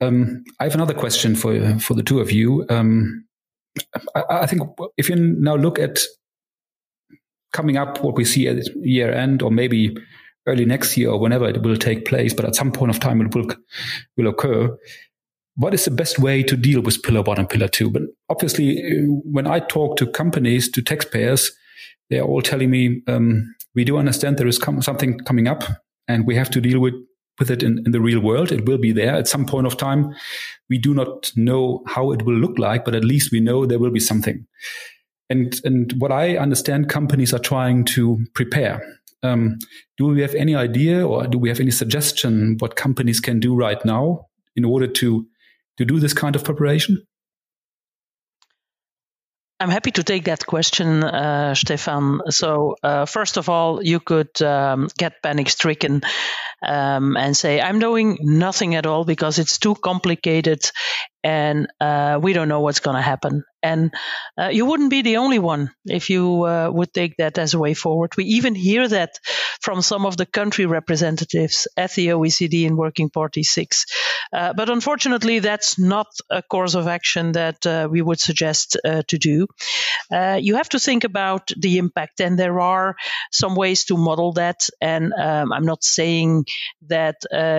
Um, 0.00 0.44
I 0.60 0.64
have 0.64 0.74
another 0.74 0.94
question 0.94 1.34
for, 1.34 1.78
for 1.78 1.94
the 1.94 2.02
two 2.02 2.20
of 2.20 2.30
you. 2.30 2.66
Um, 2.68 3.24
I, 4.14 4.24
I, 4.30 4.46
think 4.46 4.62
if 4.96 5.08
you 5.08 5.16
now 5.16 5.56
look 5.56 5.78
at 5.78 6.00
coming 7.52 7.76
up, 7.76 8.02
what 8.02 8.16
we 8.16 8.24
see 8.24 8.48
at 8.48 8.64
year 8.76 9.12
end, 9.12 9.42
or 9.42 9.50
maybe 9.50 9.96
early 10.46 10.64
next 10.64 10.96
year, 10.96 11.10
or 11.10 11.18
whenever 11.18 11.48
it 11.48 11.62
will 11.62 11.76
take 11.76 12.04
place, 12.04 12.32
but 12.32 12.44
at 12.44 12.56
some 12.56 12.72
point 12.72 12.90
of 12.90 13.00
time 13.00 13.20
it 13.20 13.34
will, 13.34 13.46
will 14.16 14.28
occur 14.28 14.76
what 15.58 15.74
is 15.74 15.84
the 15.84 15.90
best 15.90 16.20
way 16.20 16.40
to 16.44 16.56
deal 16.56 16.80
with 16.80 17.02
pillar 17.02 17.20
one 17.20 17.38
and 17.38 17.50
pillar 17.50 17.66
two? 17.66 17.90
But 17.90 18.02
obviously, 18.28 18.80
when 19.24 19.48
I 19.48 19.58
talk 19.58 19.96
to 19.96 20.06
companies, 20.06 20.70
to 20.70 20.80
taxpayers, 20.80 21.50
they 22.10 22.18
are 22.18 22.26
all 22.26 22.42
telling 22.42 22.70
me 22.70 23.02
um, 23.06 23.54
we 23.74 23.84
do 23.84 23.96
understand 23.96 24.38
there 24.38 24.46
is 24.46 24.58
com- 24.58 24.82
something 24.82 25.18
coming 25.20 25.46
up 25.46 25.64
and 26.06 26.26
we 26.26 26.34
have 26.34 26.50
to 26.50 26.60
deal 26.60 26.80
with 26.80 26.94
with 27.38 27.50
it 27.50 27.62
in, 27.62 27.78
in, 27.86 27.92
the 27.92 28.00
real 28.00 28.18
world. 28.18 28.50
It 28.50 28.66
will 28.66 28.78
be 28.78 28.90
there 28.90 29.14
at 29.14 29.28
some 29.28 29.46
point 29.46 29.66
of 29.66 29.76
time. 29.76 30.12
We 30.68 30.76
do 30.76 30.92
not 30.92 31.30
know 31.36 31.84
how 31.86 32.10
it 32.10 32.22
will 32.22 32.34
look 32.34 32.58
like, 32.58 32.84
but 32.84 32.96
at 32.96 33.04
least 33.04 33.30
we 33.30 33.38
know 33.38 33.64
there 33.64 33.78
will 33.78 33.92
be 33.92 34.00
something. 34.00 34.44
And 35.30 35.54
and 35.64 35.92
what 35.98 36.10
I 36.10 36.36
understand, 36.36 36.88
companies 36.88 37.32
are 37.32 37.38
trying 37.38 37.84
to 37.96 38.18
prepare. 38.34 38.82
Um, 39.22 39.58
do 39.96 40.06
we 40.06 40.20
have 40.22 40.34
any 40.34 40.54
idea, 40.54 41.06
or 41.06 41.26
do 41.26 41.38
we 41.38 41.48
have 41.48 41.60
any 41.60 41.70
suggestion 41.70 42.56
what 42.58 42.76
companies 42.76 43.20
can 43.20 43.40
do 43.40 43.54
right 43.54 43.84
now 43.84 44.26
in 44.56 44.64
order 44.64 44.86
to 44.86 45.26
to 45.76 45.84
do 45.84 46.00
this 46.00 46.14
kind 46.14 46.34
of 46.34 46.44
preparation? 46.44 47.06
I'm 49.60 49.70
happy 49.70 49.90
to 49.92 50.04
take 50.04 50.24
that 50.26 50.46
question, 50.46 51.02
uh, 51.02 51.52
Stephan. 51.54 52.20
So, 52.30 52.76
uh, 52.80 53.06
first 53.06 53.36
of 53.38 53.48
all, 53.48 53.82
you 53.82 53.98
could 53.98 54.40
um, 54.40 54.88
get 54.96 55.20
panic 55.20 55.48
stricken 55.50 56.02
um, 56.62 57.16
and 57.16 57.36
say, 57.36 57.60
I'm 57.60 57.80
doing 57.80 58.18
nothing 58.20 58.76
at 58.76 58.86
all 58.86 59.04
because 59.04 59.40
it's 59.40 59.58
too 59.58 59.74
complicated 59.74 60.70
and 61.24 61.68
uh, 61.80 62.18
we 62.22 62.32
don't 62.32 62.48
know 62.48 62.60
what's 62.60 62.80
going 62.80 62.96
to 62.96 63.02
happen. 63.02 63.44
And 63.60 63.92
uh, 64.38 64.48
you 64.48 64.66
wouldn't 64.66 64.90
be 64.90 65.02
the 65.02 65.16
only 65.16 65.40
one 65.40 65.72
if 65.84 66.10
you 66.10 66.44
uh, 66.44 66.70
would 66.72 66.94
take 66.94 67.16
that 67.16 67.38
as 67.38 67.54
a 67.54 67.58
way 67.58 67.74
forward. 67.74 68.12
We 68.16 68.24
even 68.24 68.54
hear 68.54 68.86
that 68.86 69.18
from 69.60 69.82
some 69.82 70.06
of 70.06 70.16
the 70.16 70.26
country 70.26 70.66
representatives 70.66 71.66
at 71.76 71.92
the 71.94 72.08
OECD 72.08 72.64
in 72.64 72.76
Working 72.76 73.10
Party 73.10 73.42
6. 73.42 73.84
Uh, 74.32 74.52
but 74.52 74.70
unfortunately, 74.70 75.40
that's 75.40 75.76
not 75.76 76.06
a 76.30 76.40
course 76.42 76.76
of 76.76 76.86
action 76.86 77.32
that 77.32 77.66
uh, 77.66 77.88
we 77.90 78.00
would 78.00 78.20
suggest 78.20 78.76
uh, 78.84 79.02
to 79.08 79.18
do. 79.18 79.48
you 80.38 80.54
have 80.54 80.68
to 80.68 80.78
think 80.78 81.02
about 81.04 81.50
the 81.56 81.78
impact, 81.78 82.20
and 82.20 82.38
there 82.38 82.60
are 82.60 82.94
some 83.32 83.56
ways 83.56 83.86
to 83.86 83.96
model 83.96 84.34
that. 84.34 84.68
And 84.80 85.12
um, 85.14 85.52
I'm 85.52 85.66
not 85.66 85.82
saying 85.82 86.44
that 86.86 87.16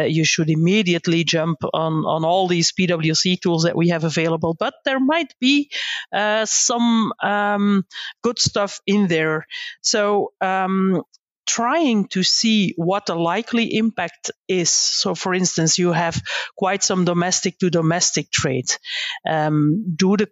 you 0.09 0.23
should 0.23 0.49
immediately 0.49 1.25
jump 1.25 1.57
on, 1.73 2.05
on 2.05 2.23
all 2.23 2.47
these 2.47 2.71
PwC 2.71 3.41
tools 3.41 3.48
that 3.57 3.75
we 3.75 3.89
have 3.89 4.03
available, 4.03 4.53
but 4.53 4.73
there 4.85 4.99
might 4.99 5.33
be 5.39 5.69
uh, 6.13 6.45
some 6.45 7.11
um, 7.23 7.85
good 8.21 8.39
stuff 8.39 8.79
in 8.85 9.07
there. 9.07 9.45
So 9.81 10.33
um, 10.41 11.03
trying 11.49 12.07
to 12.07 12.21
see 12.21 12.73
what 12.77 13.07
the 13.07 13.15
likely 13.15 13.75
impact 13.75 14.29
is. 14.47 14.69
So, 14.69 15.15
for 15.15 15.33
instance, 15.33 15.79
you 15.79 15.91
have 15.91 16.21
quite 16.55 16.83
some 16.83 17.05
domestic 17.05 17.57
to 17.59 17.71
domestic 17.71 18.29
trade. 18.29 18.69
Um, 19.27 19.95
do 19.95 20.15
the 20.15 20.29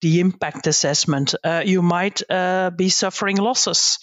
the 0.00 0.20
impact 0.20 0.66
assessment. 0.66 1.34
Uh, 1.44 1.62
you 1.64 1.82
might 1.82 2.22
uh, 2.30 2.70
be 2.70 2.88
suffering 2.88 3.36
losses. 3.36 3.98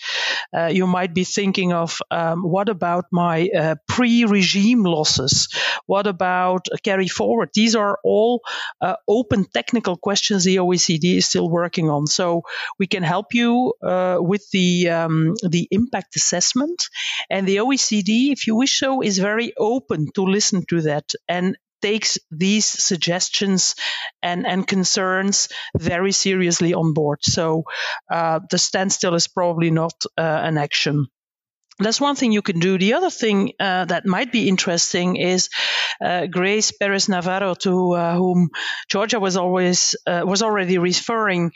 Uh, 0.55 0.67
you 0.67 0.87
might 0.87 1.13
be 1.13 1.23
thinking 1.23 1.73
of 1.73 1.99
um, 2.11 2.43
what 2.43 2.69
about 2.69 3.05
my 3.11 3.49
uh, 3.49 3.75
pre 3.87 4.25
regime 4.25 4.83
losses? 4.83 5.49
What 5.85 6.07
about 6.07 6.67
carry 6.83 7.07
forward? 7.07 7.49
These 7.53 7.75
are 7.75 7.97
all 8.03 8.41
uh, 8.81 8.95
open 9.07 9.45
technical 9.45 9.97
questions 9.97 10.43
the 10.43 10.57
OECD 10.57 11.17
is 11.17 11.27
still 11.27 11.49
working 11.49 11.89
on. 11.89 12.07
So 12.07 12.43
we 12.79 12.87
can 12.87 13.03
help 13.03 13.33
you 13.33 13.73
uh, 13.81 14.17
with 14.19 14.49
the, 14.51 14.89
um, 14.89 15.35
the 15.43 15.67
impact 15.71 16.15
assessment. 16.15 16.89
And 17.29 17.47
the 17.47 17.57
OECD, 17.57 18.31
if 18.31 18.47
you 18.47 18.55
wish 18.55 18.79
so, 18.79 19.01
is 19.01 19.17
very 19.17 19.53
open 19.57 20.11
to 20.15 20.23
listen 20.23 20.65
to 20.69 20.81
that 20.81 21.11
and 21.27 21.57
takes 21.81 22.17
these 22.31 22.65
suggestions 22.65 23.75
and, 24.21 24.45
and 24.45 24.67
concerns 24.67 25.49
very 25.77 26.11
seriously 26.11 26.73
on 26.73 26.93
board. 26.93 27.19
So 27.23 27.63
uh, 28.11 28.39
the 28.49 28.57
standstill 28.57 29.15
is 29.15 29.27
probably 29.27 29.71
not 29.71 29.93
uh, 30.17 30.21
an 30.21 30.57
action 30.57 31.07
that's 31.79 32.01
one 32.01 32.15
thing 32.15 32.31
you 32.31 32.41
can 32.41 32.59
do. 32.59 32.77
The 32.77 32.93
other 32.95 33.09
thing 33.09 33.53
uh, 33.59 33.85
that 33.85 34.05
might 34.05 34.31
be 34.31 34.47
interesting 34.47 35.15
is 35.15 35.49
uh, 36.01 36.25
Grace 36.25 36.71
Perez 36.71 37.07
Navarro, 37.07 37.53
to 37.55 37.91
uh, 37.91 38.15
whom 38.15 38.49
Giorgia 38.89 39.21
was 39.21 39.37
always 39.37 39.95
uh, 40.07 40.23
was 40.25 40.41
already 40.41 40.77
referring, 40.79 41.51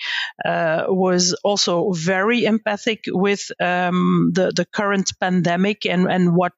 was 0.46 1.34
also 1.44 1.92
very 1.92 2.46
empathic 2.46 3.06
with 3.08 3.52
um, 3.60 4.32
the 4.34 4.52
the 4.56 4.66
current 4.66 5.12
pandemic 5.20 5.86
and 5.86 6.08
and 6.08 6.36
what 6.36 6.54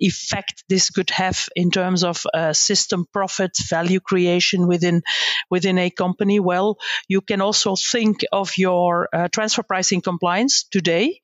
effect 0.00 0.64
this 0.68 0.90
could 0.90 1.10
have 1.10 1.48
in 1.54 1.70
terms 1.70 2.04
of 2.04 2.24
uh, 2.34 2.52
system 2.52 3.06
profit 3.12 3.56
value 3.68 4.00
creation 4.00 4.66
within 4.66 5.02
within 5.50 5.78
a 5.78 5.90
company? 5.90 6.40
Well 6.40 6.78
you 7.08 7.20
can 7.20 7.40
also 7.40 7.76
think 7.76 8.24
of 8.32 8.56
your 8.56 9.08
uh, 9.12 9.28
transfer 9.28 9.62
pricing 9.62 10.00
compliance 10.00 10.64
today 10.64 11.20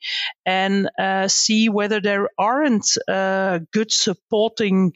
and 0.47 0.89
uh, 0.99 1.29
see 1.29 1.69
whether 1.69 2.01
there 2.01 2.29
aren't 2.39 2.87
uh, 3.09 3.61
good 3.73 3.93
supporting 3.93 4.93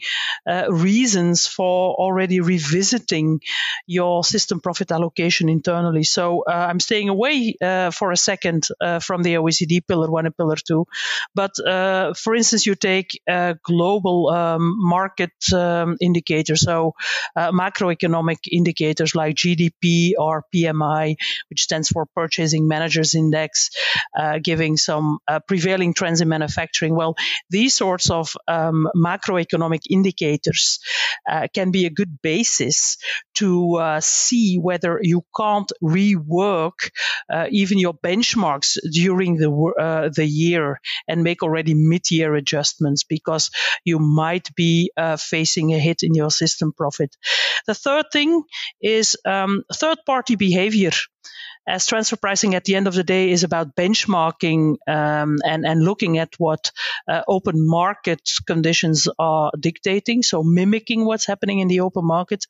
uh, 0.46 0.66
reasons 0.70 1.46
for 1.46 1.94
already 1.94 2.40
revisiting 2.40 3.40
your 3.87 4.24
system 4.24 4.61
profit 4.61 4.90
allocation 4.92 5.48
internally. 5.48 6.04
So 6.04 6.44
uh, 6.48 6.66
i'm 6.68 6.81
staying 6.81 7.09
away 7.09 7.54
for 7.92 8.12
a 8.12 8.16
second 8.16 8.66
from 9.00 9.22
the 9.22 9.35
oecd 9.35 9.87
pillar 9.87 10.11
1 10.11 10.26
and 10.26 10.37
pillar 10.37 10.57
2 10.57 10.87
but 11.35 11.54
for 12.16 12.35
instance 12.35 12.66
you 12.66 12.74
take 12.74 13.07
take 13.08 13.22
uh, 13.30 13.54
global 13.62 14.28
um, 14.28 14.74
market 14.78 15.32
um, 15.52 15.96
indicators, 16.00 16.60
so 16.60 16.94
uh, 17.36 17.52
macroeconomic 17.52 18.38
indicators 18.50 19.14
like 19.14 19.36
GDP 19.36 20.12
or 20.18 20.44
PMI, 20.54 21.16
which 21.50 21.62
stands 21.62 21.88
for 21.88 22.06
Purchasing 22.06 22.68
Managers 22.68 23.14
Index, 23.14 23.70
uh, 24.16 24.38
giving 24.42 24.76
some 24.76 25.18
prevailing 25.46 25.94
trends 25.94 26.20
in 26.20 26.28
manufacturing. 26.28 26.94
Well, 26.94 27.16
these 27.50 27.74
sorts 27.74 28.10
of 28.10 28.36
um, 28.46 28.88
macroeconomic 28.96 29.82
indicators 29.90 30.80
can 31.54 31.70
be 31.70 31.86
a 31.86 31.90
good 31.90 32.20
basis 32.22 32.96
to 33.38 33.77
uh, 33.77 34.01
see 34.01 34.57
whether 34.57 34.98
you 35.03 35.22
can't 35.37 35.70
rework 35.83 36.90
even 37.51 37.79
your 37.79 37.94
benchmarks 37.94 38.77
during 38.92 39.37
the 39.37 40.11
the 40.14 40.27
year 40.27 40.81
and 41.07 41.22
make 41.22 41.42
already 41.42 41.74
mid-year 41.74 42.35
adjustments 42.35 43.05
because 43.05 43.51
you 43.85 43.98
might 43.98 44.55
be 44.55 44.90
uh, 44.96 45.16
facing 45.16 45.72
a 45.72 45.79
hit 45.79 46.03
in 46.03 46.14
your 46.14 46.31
system 46.31 46.72
profit. 46.72 47.16
The 47.66 47.74
third 47.74 48.07
thing 48.12 48.42
is 48.81 49.16
um, 49.24 49.64
third 49.72 49.98
party 50.07 50.37
behavior 50.37 50.92
as 51.68 51.87
transfer 51.87 52.16
pricing 52.16 52.54
at 52.54 52.64
the 52.64 52.74
end 52.74 52.87
of 52.88 52.94
the 52.94 53.04
day 53.04 53.31
is 53.31 53.44
about 53.44 53.76
benchmarking 53.76 54.76
um, 54.88 55.38
and, 55.44 55.66
and 55.66 55.85
looking 55.85 56.18
at 56.18 56.35
what 56.38 56.72
uh, 57.07 57.22
open 57.28 57.66
market 57.68 58.22
conditions 58.46 59.07
are 59.18 59.52
dictating, 59.59 60.22
so 60.22 60.42
mimicking 60.42 61.04
what's 61.04 61.26
happening 61.26 61.59
in 61.59 61.68
the 61.68 61.81
open 61.81 62.07
market. 62.07 62.46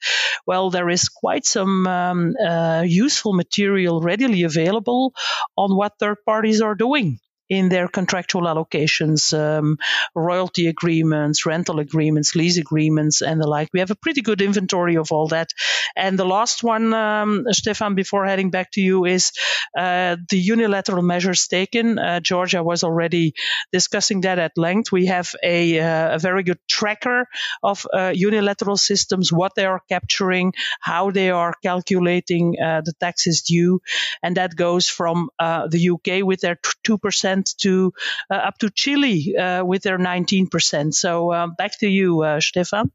Well, 0.47 0.71
there 0.71 0.89
is 0.89 1.09
quite 1.09 1.45
some 1.45 1.87
um, 1.87 2.37
uh, 2.37 2.85
useful 2.87 3.33
material 3.33 4.01
readily 4.01 4.45
available 4.45 5.13
on 5.57 5.77
what 5.77 5.99
third 5.99 6.19
parties 6.25 6.61
are 6.61 6.75
doing 6.77 7.19
in 7.49 7.69
their 7.69 7.89
contractual 7.89 8.43
allocations, 8.43 9.33
um, 9.37 9.79
royalty 10.15 10.67
agreements, 10.67 11.47
rental 11.47 11.79
agreements, 11.79 12.35
lease 12.35 12.59
agreements, 12.59 13.23
and 13.23 13.41
the 13.41 13.47
like. 13.47 13.69
We 13.73 13.81
have 13.81 13.91
a 13.91 13.97
pretty 13.97 14.21
good 14.21 14.41
inventory 14.41 14.97
of 14.97 15.13
all 15.13 15.29
that. 15.29 15.53
And 15.97 16.19
the 16.19 16.25
last 16.25 16.63
one, 16.63 16.93
um, 16.95 17.47
Stephan, 17.51 17.95
before 17.95 18.27
heading 18.27 18.51
back 18.51 18.71
to 18.73 18.81
you, 18.81 19.05
is 19.05 19.33
uh, 19.77 20.17
the 20.29 20.39
unilateral 20.39 21.03
measures 21.03 21.47
taken. 21.47 21.99
Uh, 21.99 22.21
Giorgia 22.21 22.63
was 22.65 22.85
already 22.85 23.35
discussing 23.73 24.23
that 24.23 24.39
at 24.39 24.53
length. 24.57 24.93
We 24.93 25.07
have 25.07 25.35
a, 25.43 25.81
uh, 25.81 26.17
a 26.17 26.19
very 26.19 26.43
good 26.43 26.59
tracker 26.69 27.27
of 27.63 27.87
uh, 27.93 28.13
unilateral 28.15 28.77
systems, 28.77 29.33
what 29.33 29.55
they 29.55 29.65
are 29.65 29.83
capturing, 29.89 30.53
how 30.81 31.11
they 31.11 31.31
are 31.31 31.55
calculating 31.63 32.57
uh, 32.63 32.83
the 32.85 32.93
taxes 33.01 33.43
due, 33.43 33.81
and 34.23 34.37
that 34.37 34.57
goes 34.57 34.89
from 34.89 35.31
uh, 35.39 35.69
the 35.69 35.91
UK 35.91 36.25
with 36.25 36.41
their 36.41 36.59
two 36.85 36.99
percent 37.39 37.59
to 37.59 37.93
uh, 38.31 38.35
up 38.35 38.59
to 38.59 38.71
Chile 38.71 39.35
uh, 39.37 39.65
with 39.65 39.83
their 39.83 39.99
19%. 39.99 40.95
So 40.95 41.33
uh, 41.33 41.49
back 41.59 41.79
to 41.81 41.89
you, 41.89 42.25
Stephan. 42.41 42.91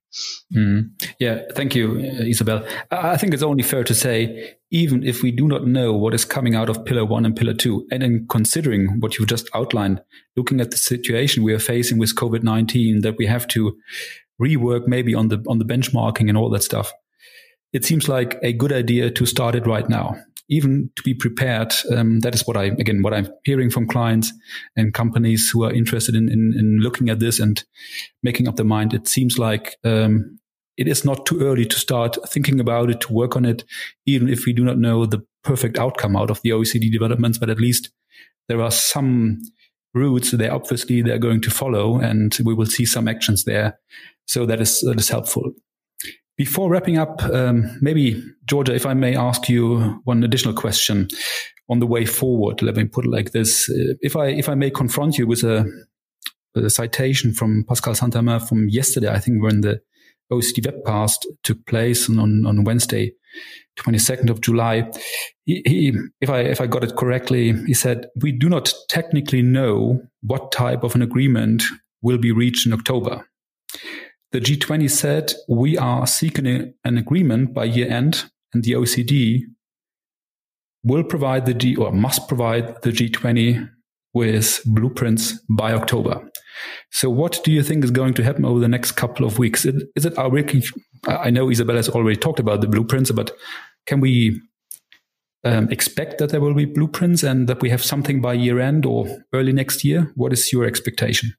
Mm. 0.56 0.92
Yeah, 1.20 1.42
thank 1.56 1.76
you, 1.76 1.98
Isabel. 2.00 2.66
I 2.92 3.18
think 3.18 3.34
it's 3.34 3.44
only 3.44 3.64
fair 3.64 3.84
to 3.84 3.94
say, 3.94 4.56
even 4.72 5.04
if 5.04 5.24
we 5.24 5.32
do 5.32 5.48
not 5.48 5.66
know 5.66 5.94
what 5.94 6.14
is 6.14 6.26
coming 6.26 6.56
out 6.56 6.70
of 6.70 6.86
Pillar 6.86 7.06
1 7.06 7.26
and 7.26 7.36
Pillar 7.36 7.54
2, 7.54 7.88
and 7.92 8.04
in 8.04 8.28
considering 8.30 9.00
what 9.00 9.18
you 9.18 9.26
just 9.26 9.50
outlined, 9.54 10.02
looking 10.36 10.62
at 10.62 10.72
the 10.72 10.78
situation 10.78 11.44
we 11.44 11.54
are 11.54 11.60
facing 11.60 12.00
with 12.00 12.16
COVID 12.16 12.44
19, 12.44 13.02
that 13.02 13.18
we 13.18 13.26
have 13.28 13.48
to 13.50 13.78
rework 14.42 14.88
maybe 14.88 15.14
on 15.14 15.28
the 15.28 15.44
on 15.48 15.60
the 15.60 15.66
benchmarking 15.66 16.28
and 16.28 16.38
all 16.38 16.50
that 16.50 16.64
stuff 16.64 16.92
it 17.72 17.86
seems 17.86 18.10
like 18.10 18.40
a 18.42 18.52
good 18.52 18.74
idea 18.74 19.12
to 19.12 19.26
start 19.26 19.56
it 19.56 19.68
right 19.68 19.88
now 19.88 20.16
even 20.50 20.90
to 20.96 21.04
be 21.04 21.14
prepared. 21.14 21.74
Um, 21.92 22.20
that 22.20 22.36
is 22.36 22.46
what 22.46 22.58
I, 22.58 22.66
again, 22.66 23.02
what 23.02 23.14
I'm 23.14 23.30
hearing 23.44 23.70
from 23.70 23.88
clients 23.88 24.32
and 24.76 24.94
companies 24.94 25.50
who 25.50 25.64
are 25.64 25.74
interested 25.74 26.16
in, 26.16 26.30
in, 26.30 26.54
in 26.58 26.80
looking 26.80 27.10
at 27.10 27.20
this 27.20 27.40
and 27.40 27.64
making 28.22 28.48
up 28.48 28.56
their 28.56 28.66
mind. 28.66 28.94
It 28.94 29.08
seems 29.08 29.38
like, 29.38 29.78
um, 29.84 30.40
it 30.76 30.88
is 30.88 31.06
not 31.06 31.26
too 31.26 31.40
early 31.42 31.66
to 31.66 31.80
start 31.80 32.18
thinking 32.28 32.60
about 32.60 32.90
it, 32.90 33.02
to 33.02 33.14
work 33.14 33.36
on 33.36 33.46
it, 33.46 33.64
even 34.06 34.28
if 34.28 34.46
we 34.46 34.54
do 34.54 34.64
not 34.64 34.80
know 34.80 35.06
the 35.06 35.24
perfect 35.44 35.78
outcome 35.78 36.16
out 36.16 36.32
of 36.32 36.42
the 36.42 36.50
OECD 36.50 36.92
developments, 36.92 37.38
but 37.38 37.50
at 37.50 37.60
least 37.60 37.92
there 38.48 38.62
are 38.62 38.72
some 38.72 39.40
routes 39.94 40.32
they 40.32 40.50
obviously 40.50 41.02
they're 41.04 41.20
going 41.20 41.42
to 41.42 41.52
follow 41.52 42.00
and 42.00 42.38
we 42.44 42.54
will 42.54 42.66
see 42.66 42.86
some 42.86 43.08
actions 43.08 43.44
there. 43.44 43.80
So 44.26 44.46
that 44.48 44.60
is, 44.60 44.82
that 44.82 45.00
is 45.00 45.10
helpful. 45.10 45.54
Before 46.36 46.69
wrapping 46.69 46.98
up, 46.98 47.22
um, 47.26 47.78
maybe 47.82 48.24
Giorgia, 48.46 48.74
if 48.76 48.86
I 48.86 48.93
may 48.93 49.15
ask 49.15 49.48
you 49.50 50.02
one 50.04 50.24
additional 50.24 50.54
question 50.56 51.08
on 51.69 51.80
the 51.80 51.88
way 51.88 52.06
forward. 52.06 52.62
Let 52.62 52.76
me 52.76 52.86
put 52.86 53.06
it 53.06 53.12
like 53.12 53.32
this: 53.32 53.69
uh, 53.69 53.93
If 54.02 54.15
I 54.15 54.28
if 54.28 54.50
I 54.50 54.56
may 54.56 54.69
confront 54.69 55.17
you 55.17 55.28
with 55.28 55.43
a, 55.43 55.65
a 56.56 56.69
citation 56.69 57.34
from 57.34 57.65
Pascal 57.67 57.96
Saint-Amans 57.96 58.48
from 58.48 58.67
yesterday, 58.69 59.10
I 59.10 59.19
think 59.19 59.41
when 59.41 59.62
the 59.62 59.82
OECD 60.32 60.65
webcast 60.65 61.26
took 61.43 61.65
place 61.65 62.10
on, 62.10 62.46
on 62.46 62.63
Wednesday, 62.63 63.13
22nd 63.80 64.30
of 64.30 64.41
July. 64.41 64.89
He, 65.46 65.62
he, 65.65 65.93
if 66.22 66.30
I 66.30 66.39
if 66.39 66.62
I 66.62 66.67
got 66.67 66.84
it 66.84 66.96
correctly, 66.96 67.54
he 67.65 67.74
said 67.74 68.08
we 68.22 68.32
do 68.32 68.50
not 68.50 68.74
technically 68.89 69.41
know 69.41 70.02
what 70.22 70.52
type 70.52 70.84
of 70.84 70.96
an 70.96 71.02
agreement 71.02 71.63
will 72.02 72.17
be 72.17 72.32
reached 72.32 72.65
in 72.65 72.74
October. 72.74 73.28
The 74.34 74.39
G20 74.41 74.89
said 74.89 75.34
we 75.48 75.78
are 75.78 76.08
seeking 76.08 76.74
an 76.84 76.98
agreement 76.98 77.54
by 77.54 77.65
year 77.65 77.88
end, 77.88 78.26
and 78.52 78.63
the 78.63 78.72
OECD 78.72 79.41
will 80.84 81.04
provide 81.04 81.46
the 81.46 81.54
G 81.54 81.76
or 81.76 81.91
must 81.91 82.28
provide 82.28 82.82
the 82.82 82.89
G20 82.89 83.69
with 84.15 84.62
blueprints 84.65 85.39
by 85.52 85.74
October. 85.74 86.28
So, 86.89 87.12
what 87.12 87.41
do 87.43 87.52
you 87.52 87.62
think 87.62 87.84
is 87.84 87.91
going 87.91 88.15
to 88.15 88.24
happen 88.24 88.43
over 88.43 88.60
the 88.60 88.67
next 88.67 88.93
couple 88.93 89.24
of 89.24 89.38
weeks? 89.38 89.65
Is 89.65 90.04
it 90.04 90.17
our? 90.17 90.32
I 91.06 91.30
know 91.30 91.52
Isabella 91.52 91.78
has 91.78 91.89
already 91.89 92.17
talked 92.17 92.39
about 92.39 92.62
the 92.62 92.67
blueprints, 92.67 93.12
but 93.12 93.32
can 93.86 94.00
we 94.00 94.41
um, 95.43 95.69
expect 95.69 96.17
that 96.17 96.32
there 96.32 96.41
will 96.41 96.56
be 96.56 96.65
blueprints 96.65 97.22
and 97.22 97.48
that 97.48 97.62
we 97.62 97.69
have 97.69 97.84
something 97.84 98.19
by 98.19 98.34
year 98.34 98.60
end 98.60 98.88
or 98.88 99.06
early 99.32 99.54
next 99.54 99.84
year? 99.84 100.12
What 100.15 100.34
is 100.34 100.52
your 100.52 100.65
expectation? 100.65 101.36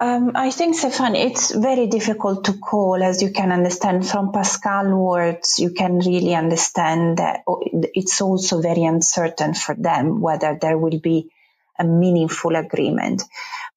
Um, 0.00 0.32
I 0.34 0.50
think, 0.50 0.76
Stephan, 0.76 1.14
it's 1.14 1.54
very 1.54 1.86
difficult 1.86 2.46
to 2.46 2.54
call, 2.54 3.02
as 3.02 3.22
you 3.22 3.32
can 3.32 3.52
understand 3.52 4.08
from 4.08 4.32
Pascal 4.32 4.96
words. 4.96 5.58
You 5.58 5.72
can 5.72 5.98
really 5.98 6.34
understand 6.34 7.18
that 7.18 7.44
it's 7.94 8.22
also 8.22 8.62
very 8.62 8.84
uncertain 8.84 9.54
for 9.54 9.74
them 9.74 10.22
whether 10.22 10.58
there 10.60 10.78
will 10.78 11.00
be 11.00 11.30
a 11.78 11.84
meaningful 11.84 12.56
agreement. 12.56 13.24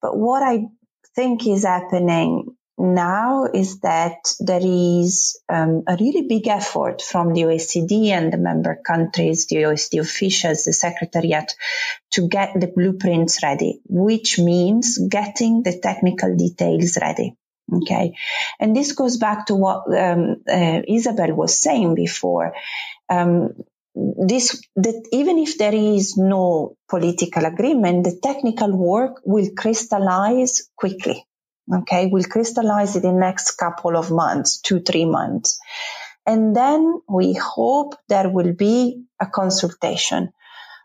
But 0.01 0.17
what 0.17 0.43
I 0.43 0.67
think 1.15 1.45
is 1.45 1.65
happening 1.65 2.52
now 2.77 3.45
is 3.45 3.79
that 3.81 4.33
there 4.39 4.61
is 4.63 5.39
um, 5.47 5.83
a 5.87 5.95
really 5.99 6.27
big 6.27 6.47
effort 6.47 7.01
from 7.01 7.33
the 7.33 7.41
OECD 7.43 8.07
and 8.07 8.33
the 8.33 8.37
member 8.37 8.75
countries, 8.85 9.47
the 9.47 9.57
OECD 9.57 9.99
officials, 9.99 10.65
the 10.65 10.73
secretariat 10.73 11.53
to 12.11 12.27
get 12.27 12.59
the 12.59 12.67
blueprints 12.67 13.43
ready, 13.43 13.79
which 13.87 14.39
means 14.39 14.97
getting 14.97 15.63
the 15.63 15.79
technical 15.79 16.35
details 16.35 16.97
ready. 16.99 17.35
Okay. 17.71 18.15
And 18.59 18.75
this 18.75 18.91
goes 18.91 19.17
back 19.17 19.47
to 19.47 19.55
what 19.55 19.87
um, 19.95 20.43
uh, 20.49 20.81
Isabel 20.87 21.33
was 21.33 21.61
saying 21.61 21.95
before. 21.95 22.53
Um, 23.09 23.53
this 23.95 24.59
that 24.75 25.07
even 25.11 25.37
if 25.37 25.57
there 25.59 25.73
is 25.73 26.17
no 26.17 26.75
political 26.89 27.45
agreement, 27.45 28.03
the 28.03 28.19
technical 28.21 28.75
work 28.75 29.21
will 29.23 29.49
crystallize 29.55 30.69
quickly. 30.75 31.23
Okay, 31.71 32.07
we'll 32.11 32.23
crystallize 32.23 32.95
it 32.95 33.03
in 33.03 33.13
the 33.13 33.19
next 33.19 33.51
couple 33.51 33.95
of 33.95 34.11
months, 34.11 34.59
two, 34.59 34.81
three 34.81 35.05
months. 35.05 35.59
And 36.25 36.55
then 36.55 37.01
we 37.07 37.33
hope 37.33 37.95
there 38.09 38.29
will 38.29 38.53
be 38.53 39.03
a 39.19 39.25
consultation 39.25 40.33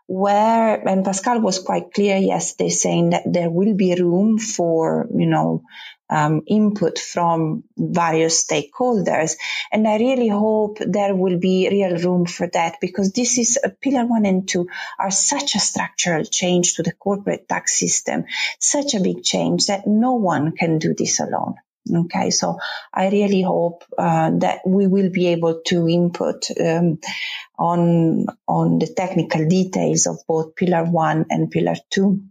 where, 0.07 0.87
and 0.87 1.05
Pascal 1.05 1.39
was 1.39 1.59
quite 1.59 1.93
clear 1.93 2.17
yesterday 2.17 2.69
saying 2.69 3.11
that 3.11 3.23
there 3.25 3.49
will 3.49 3.75
be 3.75 3.95
room 3.95 4.37
for, 4.39 5.07
you 5.15 5.27
know, 5.27 5.63
um, 6.09 6.41
input 6.47 6.99
from 6.99 7.63
various 7.77 8.45
stakeholders. 8.45 9.35
And 9.71 9.87
I 9.87 9.97
really 9.97 10.27
hope 10.27 10.79
there 10.79 11.15
will 11.15 11.39
be 11.39 11.69
real 11.69 11.97
room 11.97 12.25
for 12.25 12.47
that 12.47 12.77
because 12.81 13.11
this 13.11 13.37
is 13.37 13.59
a 13.63 13.69
pillar 13.69 14.05
one 14.05 14.25
and 14.25 14.47
two 14.47 14.67
are 14.97 15.11
such 15.11 15.55
a 15.55 15.59
structural 15.59 16.25
change 16.25 16.75
to 16.75 16.83
the 16.83 16.93
corporate 16.93 17.47
tax 17.47 17.79
system, 17.79 18.25
such 18.59 18.93
a 18.93 18.99
big 18.99 19.23
change 19.23 19.67
that 19.67 19.87
no 19.87 20.13
one 20.13 20.53
can 20.53 20.79
do 20.79 20.93
this 20.93 21.19
alone. 21.19 21.55
Okay, 21.91 22.29
so 22.29 22.59
I 22.93 23.09
really 23.09 23.41
hope 23.41 23.83
uh, 23.97 24.31
that 24.39 24.59
we 24.65 24.85
will 24.85 25.09
be 25.09 25.27
able 25.27 25.61
to 25.67 25.87
input 25.87 26.47
um, 26.59 26.99
on 27.57 28.27
on 28.47 28.79
the 28.79 28.87
technical 28.87 29.47
details 29.47 30.05
of 30.05 30.17
both 30.27 30.55
Pillar 30.55 30.83
One 30.83 31.25
and 31.29 31.49
Pillar 31.49 31.75
Two. 31.89 32.21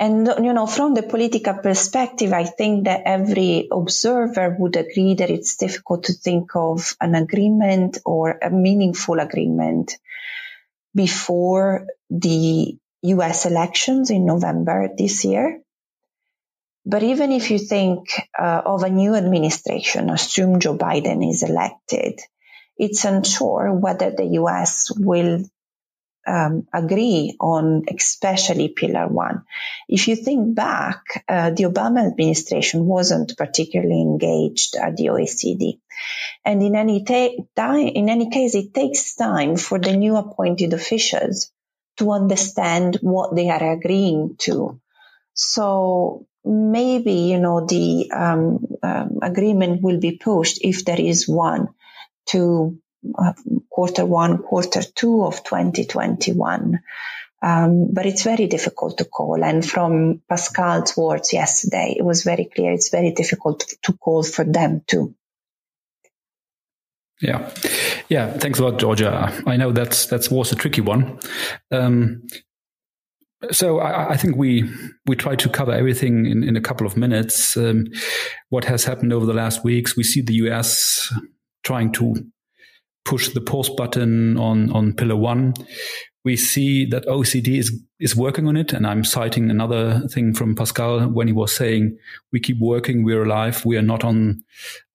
And, 0.00 0.26
you 0.26 0.52
know, 0.52 0.66
from 0.66 0.94
the 0.94 1.02
political 1.02 1.54
perspective, 1.54 2.32
I 2.32 2.44
think 2.44 2.84
that 2.84 3.02
every 3.04 3.68
observer 3.70 4.54
would 4.58 4.76
agree 4.76 5.14
that 5.14 5.30
it's 5.30 5.56
difficult 5.56 6.04
to 6.04 6.12
think 6.12 6.54
of 6.54 6.96
an 7.00 7.16
agreement 7.16 7.98
or 8.04 8.38
a 8.40 8.48
meaningful 8.48 9.18
agreement 9.18 9.96
before 10.94 11.88
the 12.10 12.76
US 13.02 13.46
elections 13.46 14.10
in 14.10 14.24
November 14.24 14.88
this 14.96 15.24
year. 15.24 15.62
But 16.86 17.02
even 17.02 17.32
if 17.32 17.50
you 17.50 17.58
think 17.58 18.08
uh, 18.38 18.62
of 18.64 18.84
a 18.84 18.90
new 18.90 19.14
administration, 19.16 20.10
assume 20.10 20.60
Joe 20.60 20.76
Biden 20.76 21.28
is 21.28 21.42
elected, 21.42 22.20
it's 22.76 23.04
unsure 23.04 23.74
whether 23.74 24.12
the 24.12 24.26
US 24.42 24.92
will 24.96 25.44
um, 26.28 26.66
agree 26.72 27.36
on 27.40 27.84
especially 27.94 28.68
pillar 28.68 29.08
one. 29.08 29.44
If 29.88 30.08
you 30.08 30.16
think 30.16 30.54
back, 30.54 31.24
uh, 31.28 31.50
the 31.50 31.64
Obama 31.64 32.06
administration 32.06 32.84
wasn't 32.84 33.36
particularly 33.36 34.00
engaged 34.02 34.76
at 34.76 34.96
the 34.96 35.06
OECD. 35.06 35.80
And 36.44 36.62
in 36.62 36.76
any, 36.76 37.04
ta- 37.04 37.70
in 37.72 38.08
any 38.08 38.30
case, 38.30 38.54
it 38.54 38.74
takes 38.74 39.14
time 39.14 39.56
for 39.56 39.78
the 39.78 39.96
new 39.96 40.16
appointed 40.16 40.72
officials 40.72 41.50
to 41.96 42.12
understand 42.12 42.98
what 43.00 43.34
they 43.34 43.48
are 43.50 43.72
agreeing 43.72 44.36
to. 44.38 44.80
So 45.34 46.26
maybe, 46.44 47.12
you 47.12 47.38
know, 47.40 47.66
the 47.66 48.10
um, 48.12 48.66
um, 48.82 49.18
agreement 49.22 49.82
will 49.82 49.98
be 49.98 50.12
pushed 50.16 50.58
if 50.62 50.84
there 50.84 51.00
is 51.00 51.28
one 51.28 51.68
to 52.26 52.78
quarter 53.70 54.04
one, 54.04 54.38
quarter 54.38 54.82
two 54.82 55.24
of 55.24 55.44
2021. 55.44 56.80
Um, 57.40 57.90
but 57.92 58.06
it's 58.06 58.24
very 58.24 58.48
difficult 58.48 58.98
to 58.98 59.04
call. 59.04 59.44
And 59.44 59.64
from 59.64 60.22
Pascal's 60.28 60.96
words 60.96 61.32
yesterday, 61.32 61.94
it 61.96 62.04
was 62.04 62.24
very 62.24 62.46
clear 62.52 62.72
it's 62.72 62.90
very 62.90 63.12
difficult 63.12 63.72
to 63.82 63.92
call 63.92 64.24
for 64.24 64.44
them 64.44 64.82
too. 64.86 65.14
Yeah, 67.20 67.50
yeah. 68.08 68.32
Thanks 68.32 68.58
a 68.58 68.64
lot, 68.64 68.78
Giorgia. 68.78 69.42
I 69.46 69.56
know 69.56 69.72
that's 69.72 70.06
that 70.06 70.30
was 70.30 70.52
a 70.52 70.56
tricky 70.56 70.80
one. 70.80 71.18
Um, 71.70 72.26
so 73.50 73.78
I, 73.80 74.10
I, 74.10 74.16
think 74.16 74.36
we 74.36 74.68
we 75.06 75.16
try 75.16 75.36
to 75.36 75.48
cover 75.48 75.72
everything 75.72 76.26
in, 76.26 76.44
in 76.44 76.56
a 76.56 76.60
couple 76.60 76.86
of 76.86 76.96
minutes. 76.96 77.56
Um, 77.56 77.86
what 78.50 78.64
has 78.64 78.84
happened 78.84 79.12
over 79.12 79.26
the 79.26 79.34
last 79.34 79.64
weeks? 79.64 79.96
We 79.96 80.04
see 80.04 80.22
the 80.22 80.34
U.S. 80.34 81.12
trying 81.64 81.92
to 81.94 82.14
push 83.08 83.30
the 83.30 83.40
pause 83.40 83.70
button 83.70 84.36
on, 84.36 84.70
on 84.72 84.92
pillar 84.92 85.16
one. 85.16 85.54
We 86.26 86.36
see 86.36 86.84
that 86.86 87.06
OECD 87.06 87.58
is, 87.58 87.72
is 87.98 88.14
working 88.14 88.46
on 88.46 88.54
it. 88.54 88.74
And 88.74 88.86
I'm 88.86 89.02
citing 89.02 89.50
another 89.50 90.00
thing 90.08 90.34
from 90.34 90.54
Pascal 90.54 91.08
when 91.08 91.26
he 91.26 91.32
was 91.32 91.56
saying, 91.56 91.96
we 92.32 92.40
keep 92.40 92.58
working, 92.60 93.04
we're 93.04 93.24
alive, 93.24 93.64
we 93.64 93.78
are 93.78 93.82
not 93.82 94.04
on, 94.04 94.42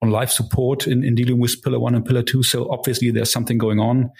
on 0.04 0.12
life 0.12 0.30
support 0.30 0.86
in, 0.86 1.04
in 1.04 1.15
dealing 1.15 1.39
with 1.39 1.63
pillar 1.63 1.80
one 1.80 1.95
and 1.95 2.06
pillar 2.06 2.21
two. 2.21 2.43
So 2.43 2.69
obviously 2.69 3.10
there's 3.10 3.32
something 3.32 3.58
going 3.58 3.80
on. 3.80 4.12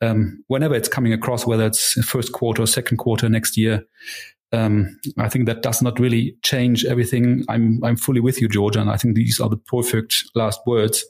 Um, 0.00 0.42
whenever 0.48 0.74
it's 0.74 0.88
coming 0.88 1.12
across, 1.12 1.46
whether 1.46 1.66
it's 1.66 1.92
first 2.04 2.32
quarter 2.32 2.66
second 2.66 2.96
quarter 2.96 3.28
next 3.28 3.56
year, 3.56 3.84
um, 4.50 4.98
I 5.18 5.28
think 5.28 5.46
that 5.46 5.62
does 5.62 5.82
not 5.82 6.00
really 6.00 6.36
change 6.42 6.84
everything. 6.84 7.44
I'm 7.48 7.82
I'm 7.82 7.96
fully 7.96 8.20
with 8.20 8.40
you, 8.40 8.48
Giorgia, 8.48 8.80
and 8.80 8.90
I 8.90 8.96
think 8.96 9.16
these 9.16 9.40
are 9.40 9.48
the 9.48 9.56
perfect 9.56 10.24
last 10.34 10.60
words 10.66 11.04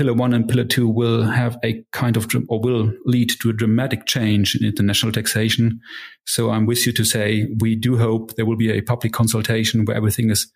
pillar 0.00 0.14
one 0.14 0.32
and 0.32 0.48
pillar 0.48 0.64
two 0.64 0.88
will 0.88 1.24
have 1.24 1.58
a 1.62 1.84
kind 1.92 2.16
of 2.16 2.26
or 2.48 2.58
will 2.58 2.90
lead 3.04 3.30
to 3.38 3.50
a 3.50 3.52
dramatic 3.52 4.06
change 4.06 4.54
in 4.54 4.66
international 4.66 5.12
taxation. 5.12 5.78
So 6.24 6.48
I'm 6.48 6.64
with 6.64 6.86
you 6.86 6.92
to 6.94 7.04
say 7.04 7.48
we 7.58 7.76
do 7.76 7.98
hope 7.98 8.34
there 8.34 8.46
will 8.46 8.56
be 8.56 8.70
a 8.70 8.80
public 8.80 9.12
consultation 9.12 9.84
where 9.84 9.94
everything 9.94 10.30
is 10.30 10.50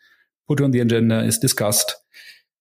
put 0.48 0.62
on 0.62 0.70
the 0.70 0.80
agenda, 0.80 1.18
is 1.18 1.36
discussed 1.36 1.94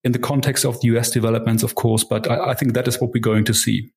in 0.03 0.11
the 0.11 0.19
context 0.19 0.65
of 0.65 0.77
the 0.81 0.89
US 0.97 1.09
developments, 1.09 1.63
of 1.63 1.75
course, 1.75 2.03
but 2.03 2.29
I, 2.29 2.49
I 2.49 2.53
think 2.53 2.73
that 2.73 2.89
is 2.89 2.99
what 2.99 3.11
we're 3.13 3.21
going 3.21 3.45
to 3.45 3.53
see. 3.53 3.89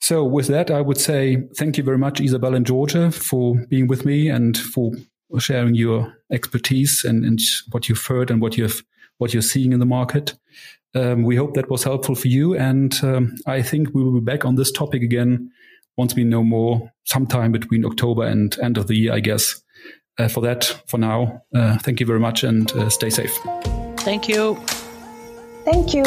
So 0.00 0.22
with 0.22 0.46
that, 0.46 0.70
I 0.70 0.82
would 0.82 0.98
say 0.98 1.42
thank 1.56 1.76
you 1.76 1.82
very 1.82 1.98
much, 1.98 2.20
Isabel 2.20 2.54
and 2.54 2.64
Giorgia, 2.64 3.12
for 3.12 3.56
being 3.68 3.88
with 3.88 4.04
me 4.04 4.28
and 4.28 4.56
for 4.56 4.92
sharing 5.40 5.74
your 5.74 6.14
expertise 6.30 7.02
and, 7.02 7.24
and 7.24 7.40
what 7.72 7.88
you've 7.88 8.06
heard 8.06 8.30
and 8.30 8.40
what 8.40 8.56
you've 8.56 8.84
what 9.18 9.32
you're 9.32 9.42
seeing 9.42 9.72
in 9.72 9.80
the 9.80 9.86
market. 9.86 10.34
Um, 10.96 11.24
we 11.24 11.36
hope 11.36 11.54
that 11.54 11.70
was 11.70 11.84
helpful 11.84 12.14
for 12.14 12.28
you. 12.28 12.56
And 12.56 12.98
um, 13.02 13.34
I 13.46 13.60
think 13.60 13.94
we 13.94 14.02
will 14.02 14.14
be 14.14 14.24
back 14.24 14.46
on 14.46 14.54
this 14.54 14.72
topic 14.72 15.02
again 15.02 15.50
once 15.96 16.14
we 16.14 16.24
know 16.24 16.42
more, 16.42 16.90
sometime 17.04 17.52
between 17.52 17.84
October 17.84 18.24
and 18.24 18.56
end 18.62 18.78
of 18.78 18.86
the 18.86 18.96
year, 18.96 19.12
I 19.12 19.20
guess. 19.20 19.62
Uh, 20.18 20.28
for 20.28 20.40
that, 20.40 20.64
for 20.86 20.96
now, 20.96 21.42
uh, 21.54 21.76
thank 21.78 22.00
you 22.00 22.06
very 22.06 22.20
much 22.20 22.42
and 22.42 22.72
uh, 22.72 22.88
stay 22.88 23.10
safe. 23.10 23.38
Thank 23.98 24.28
you. 24.28 24.54
Thank 25.64 25.92
you. 25.92 26.04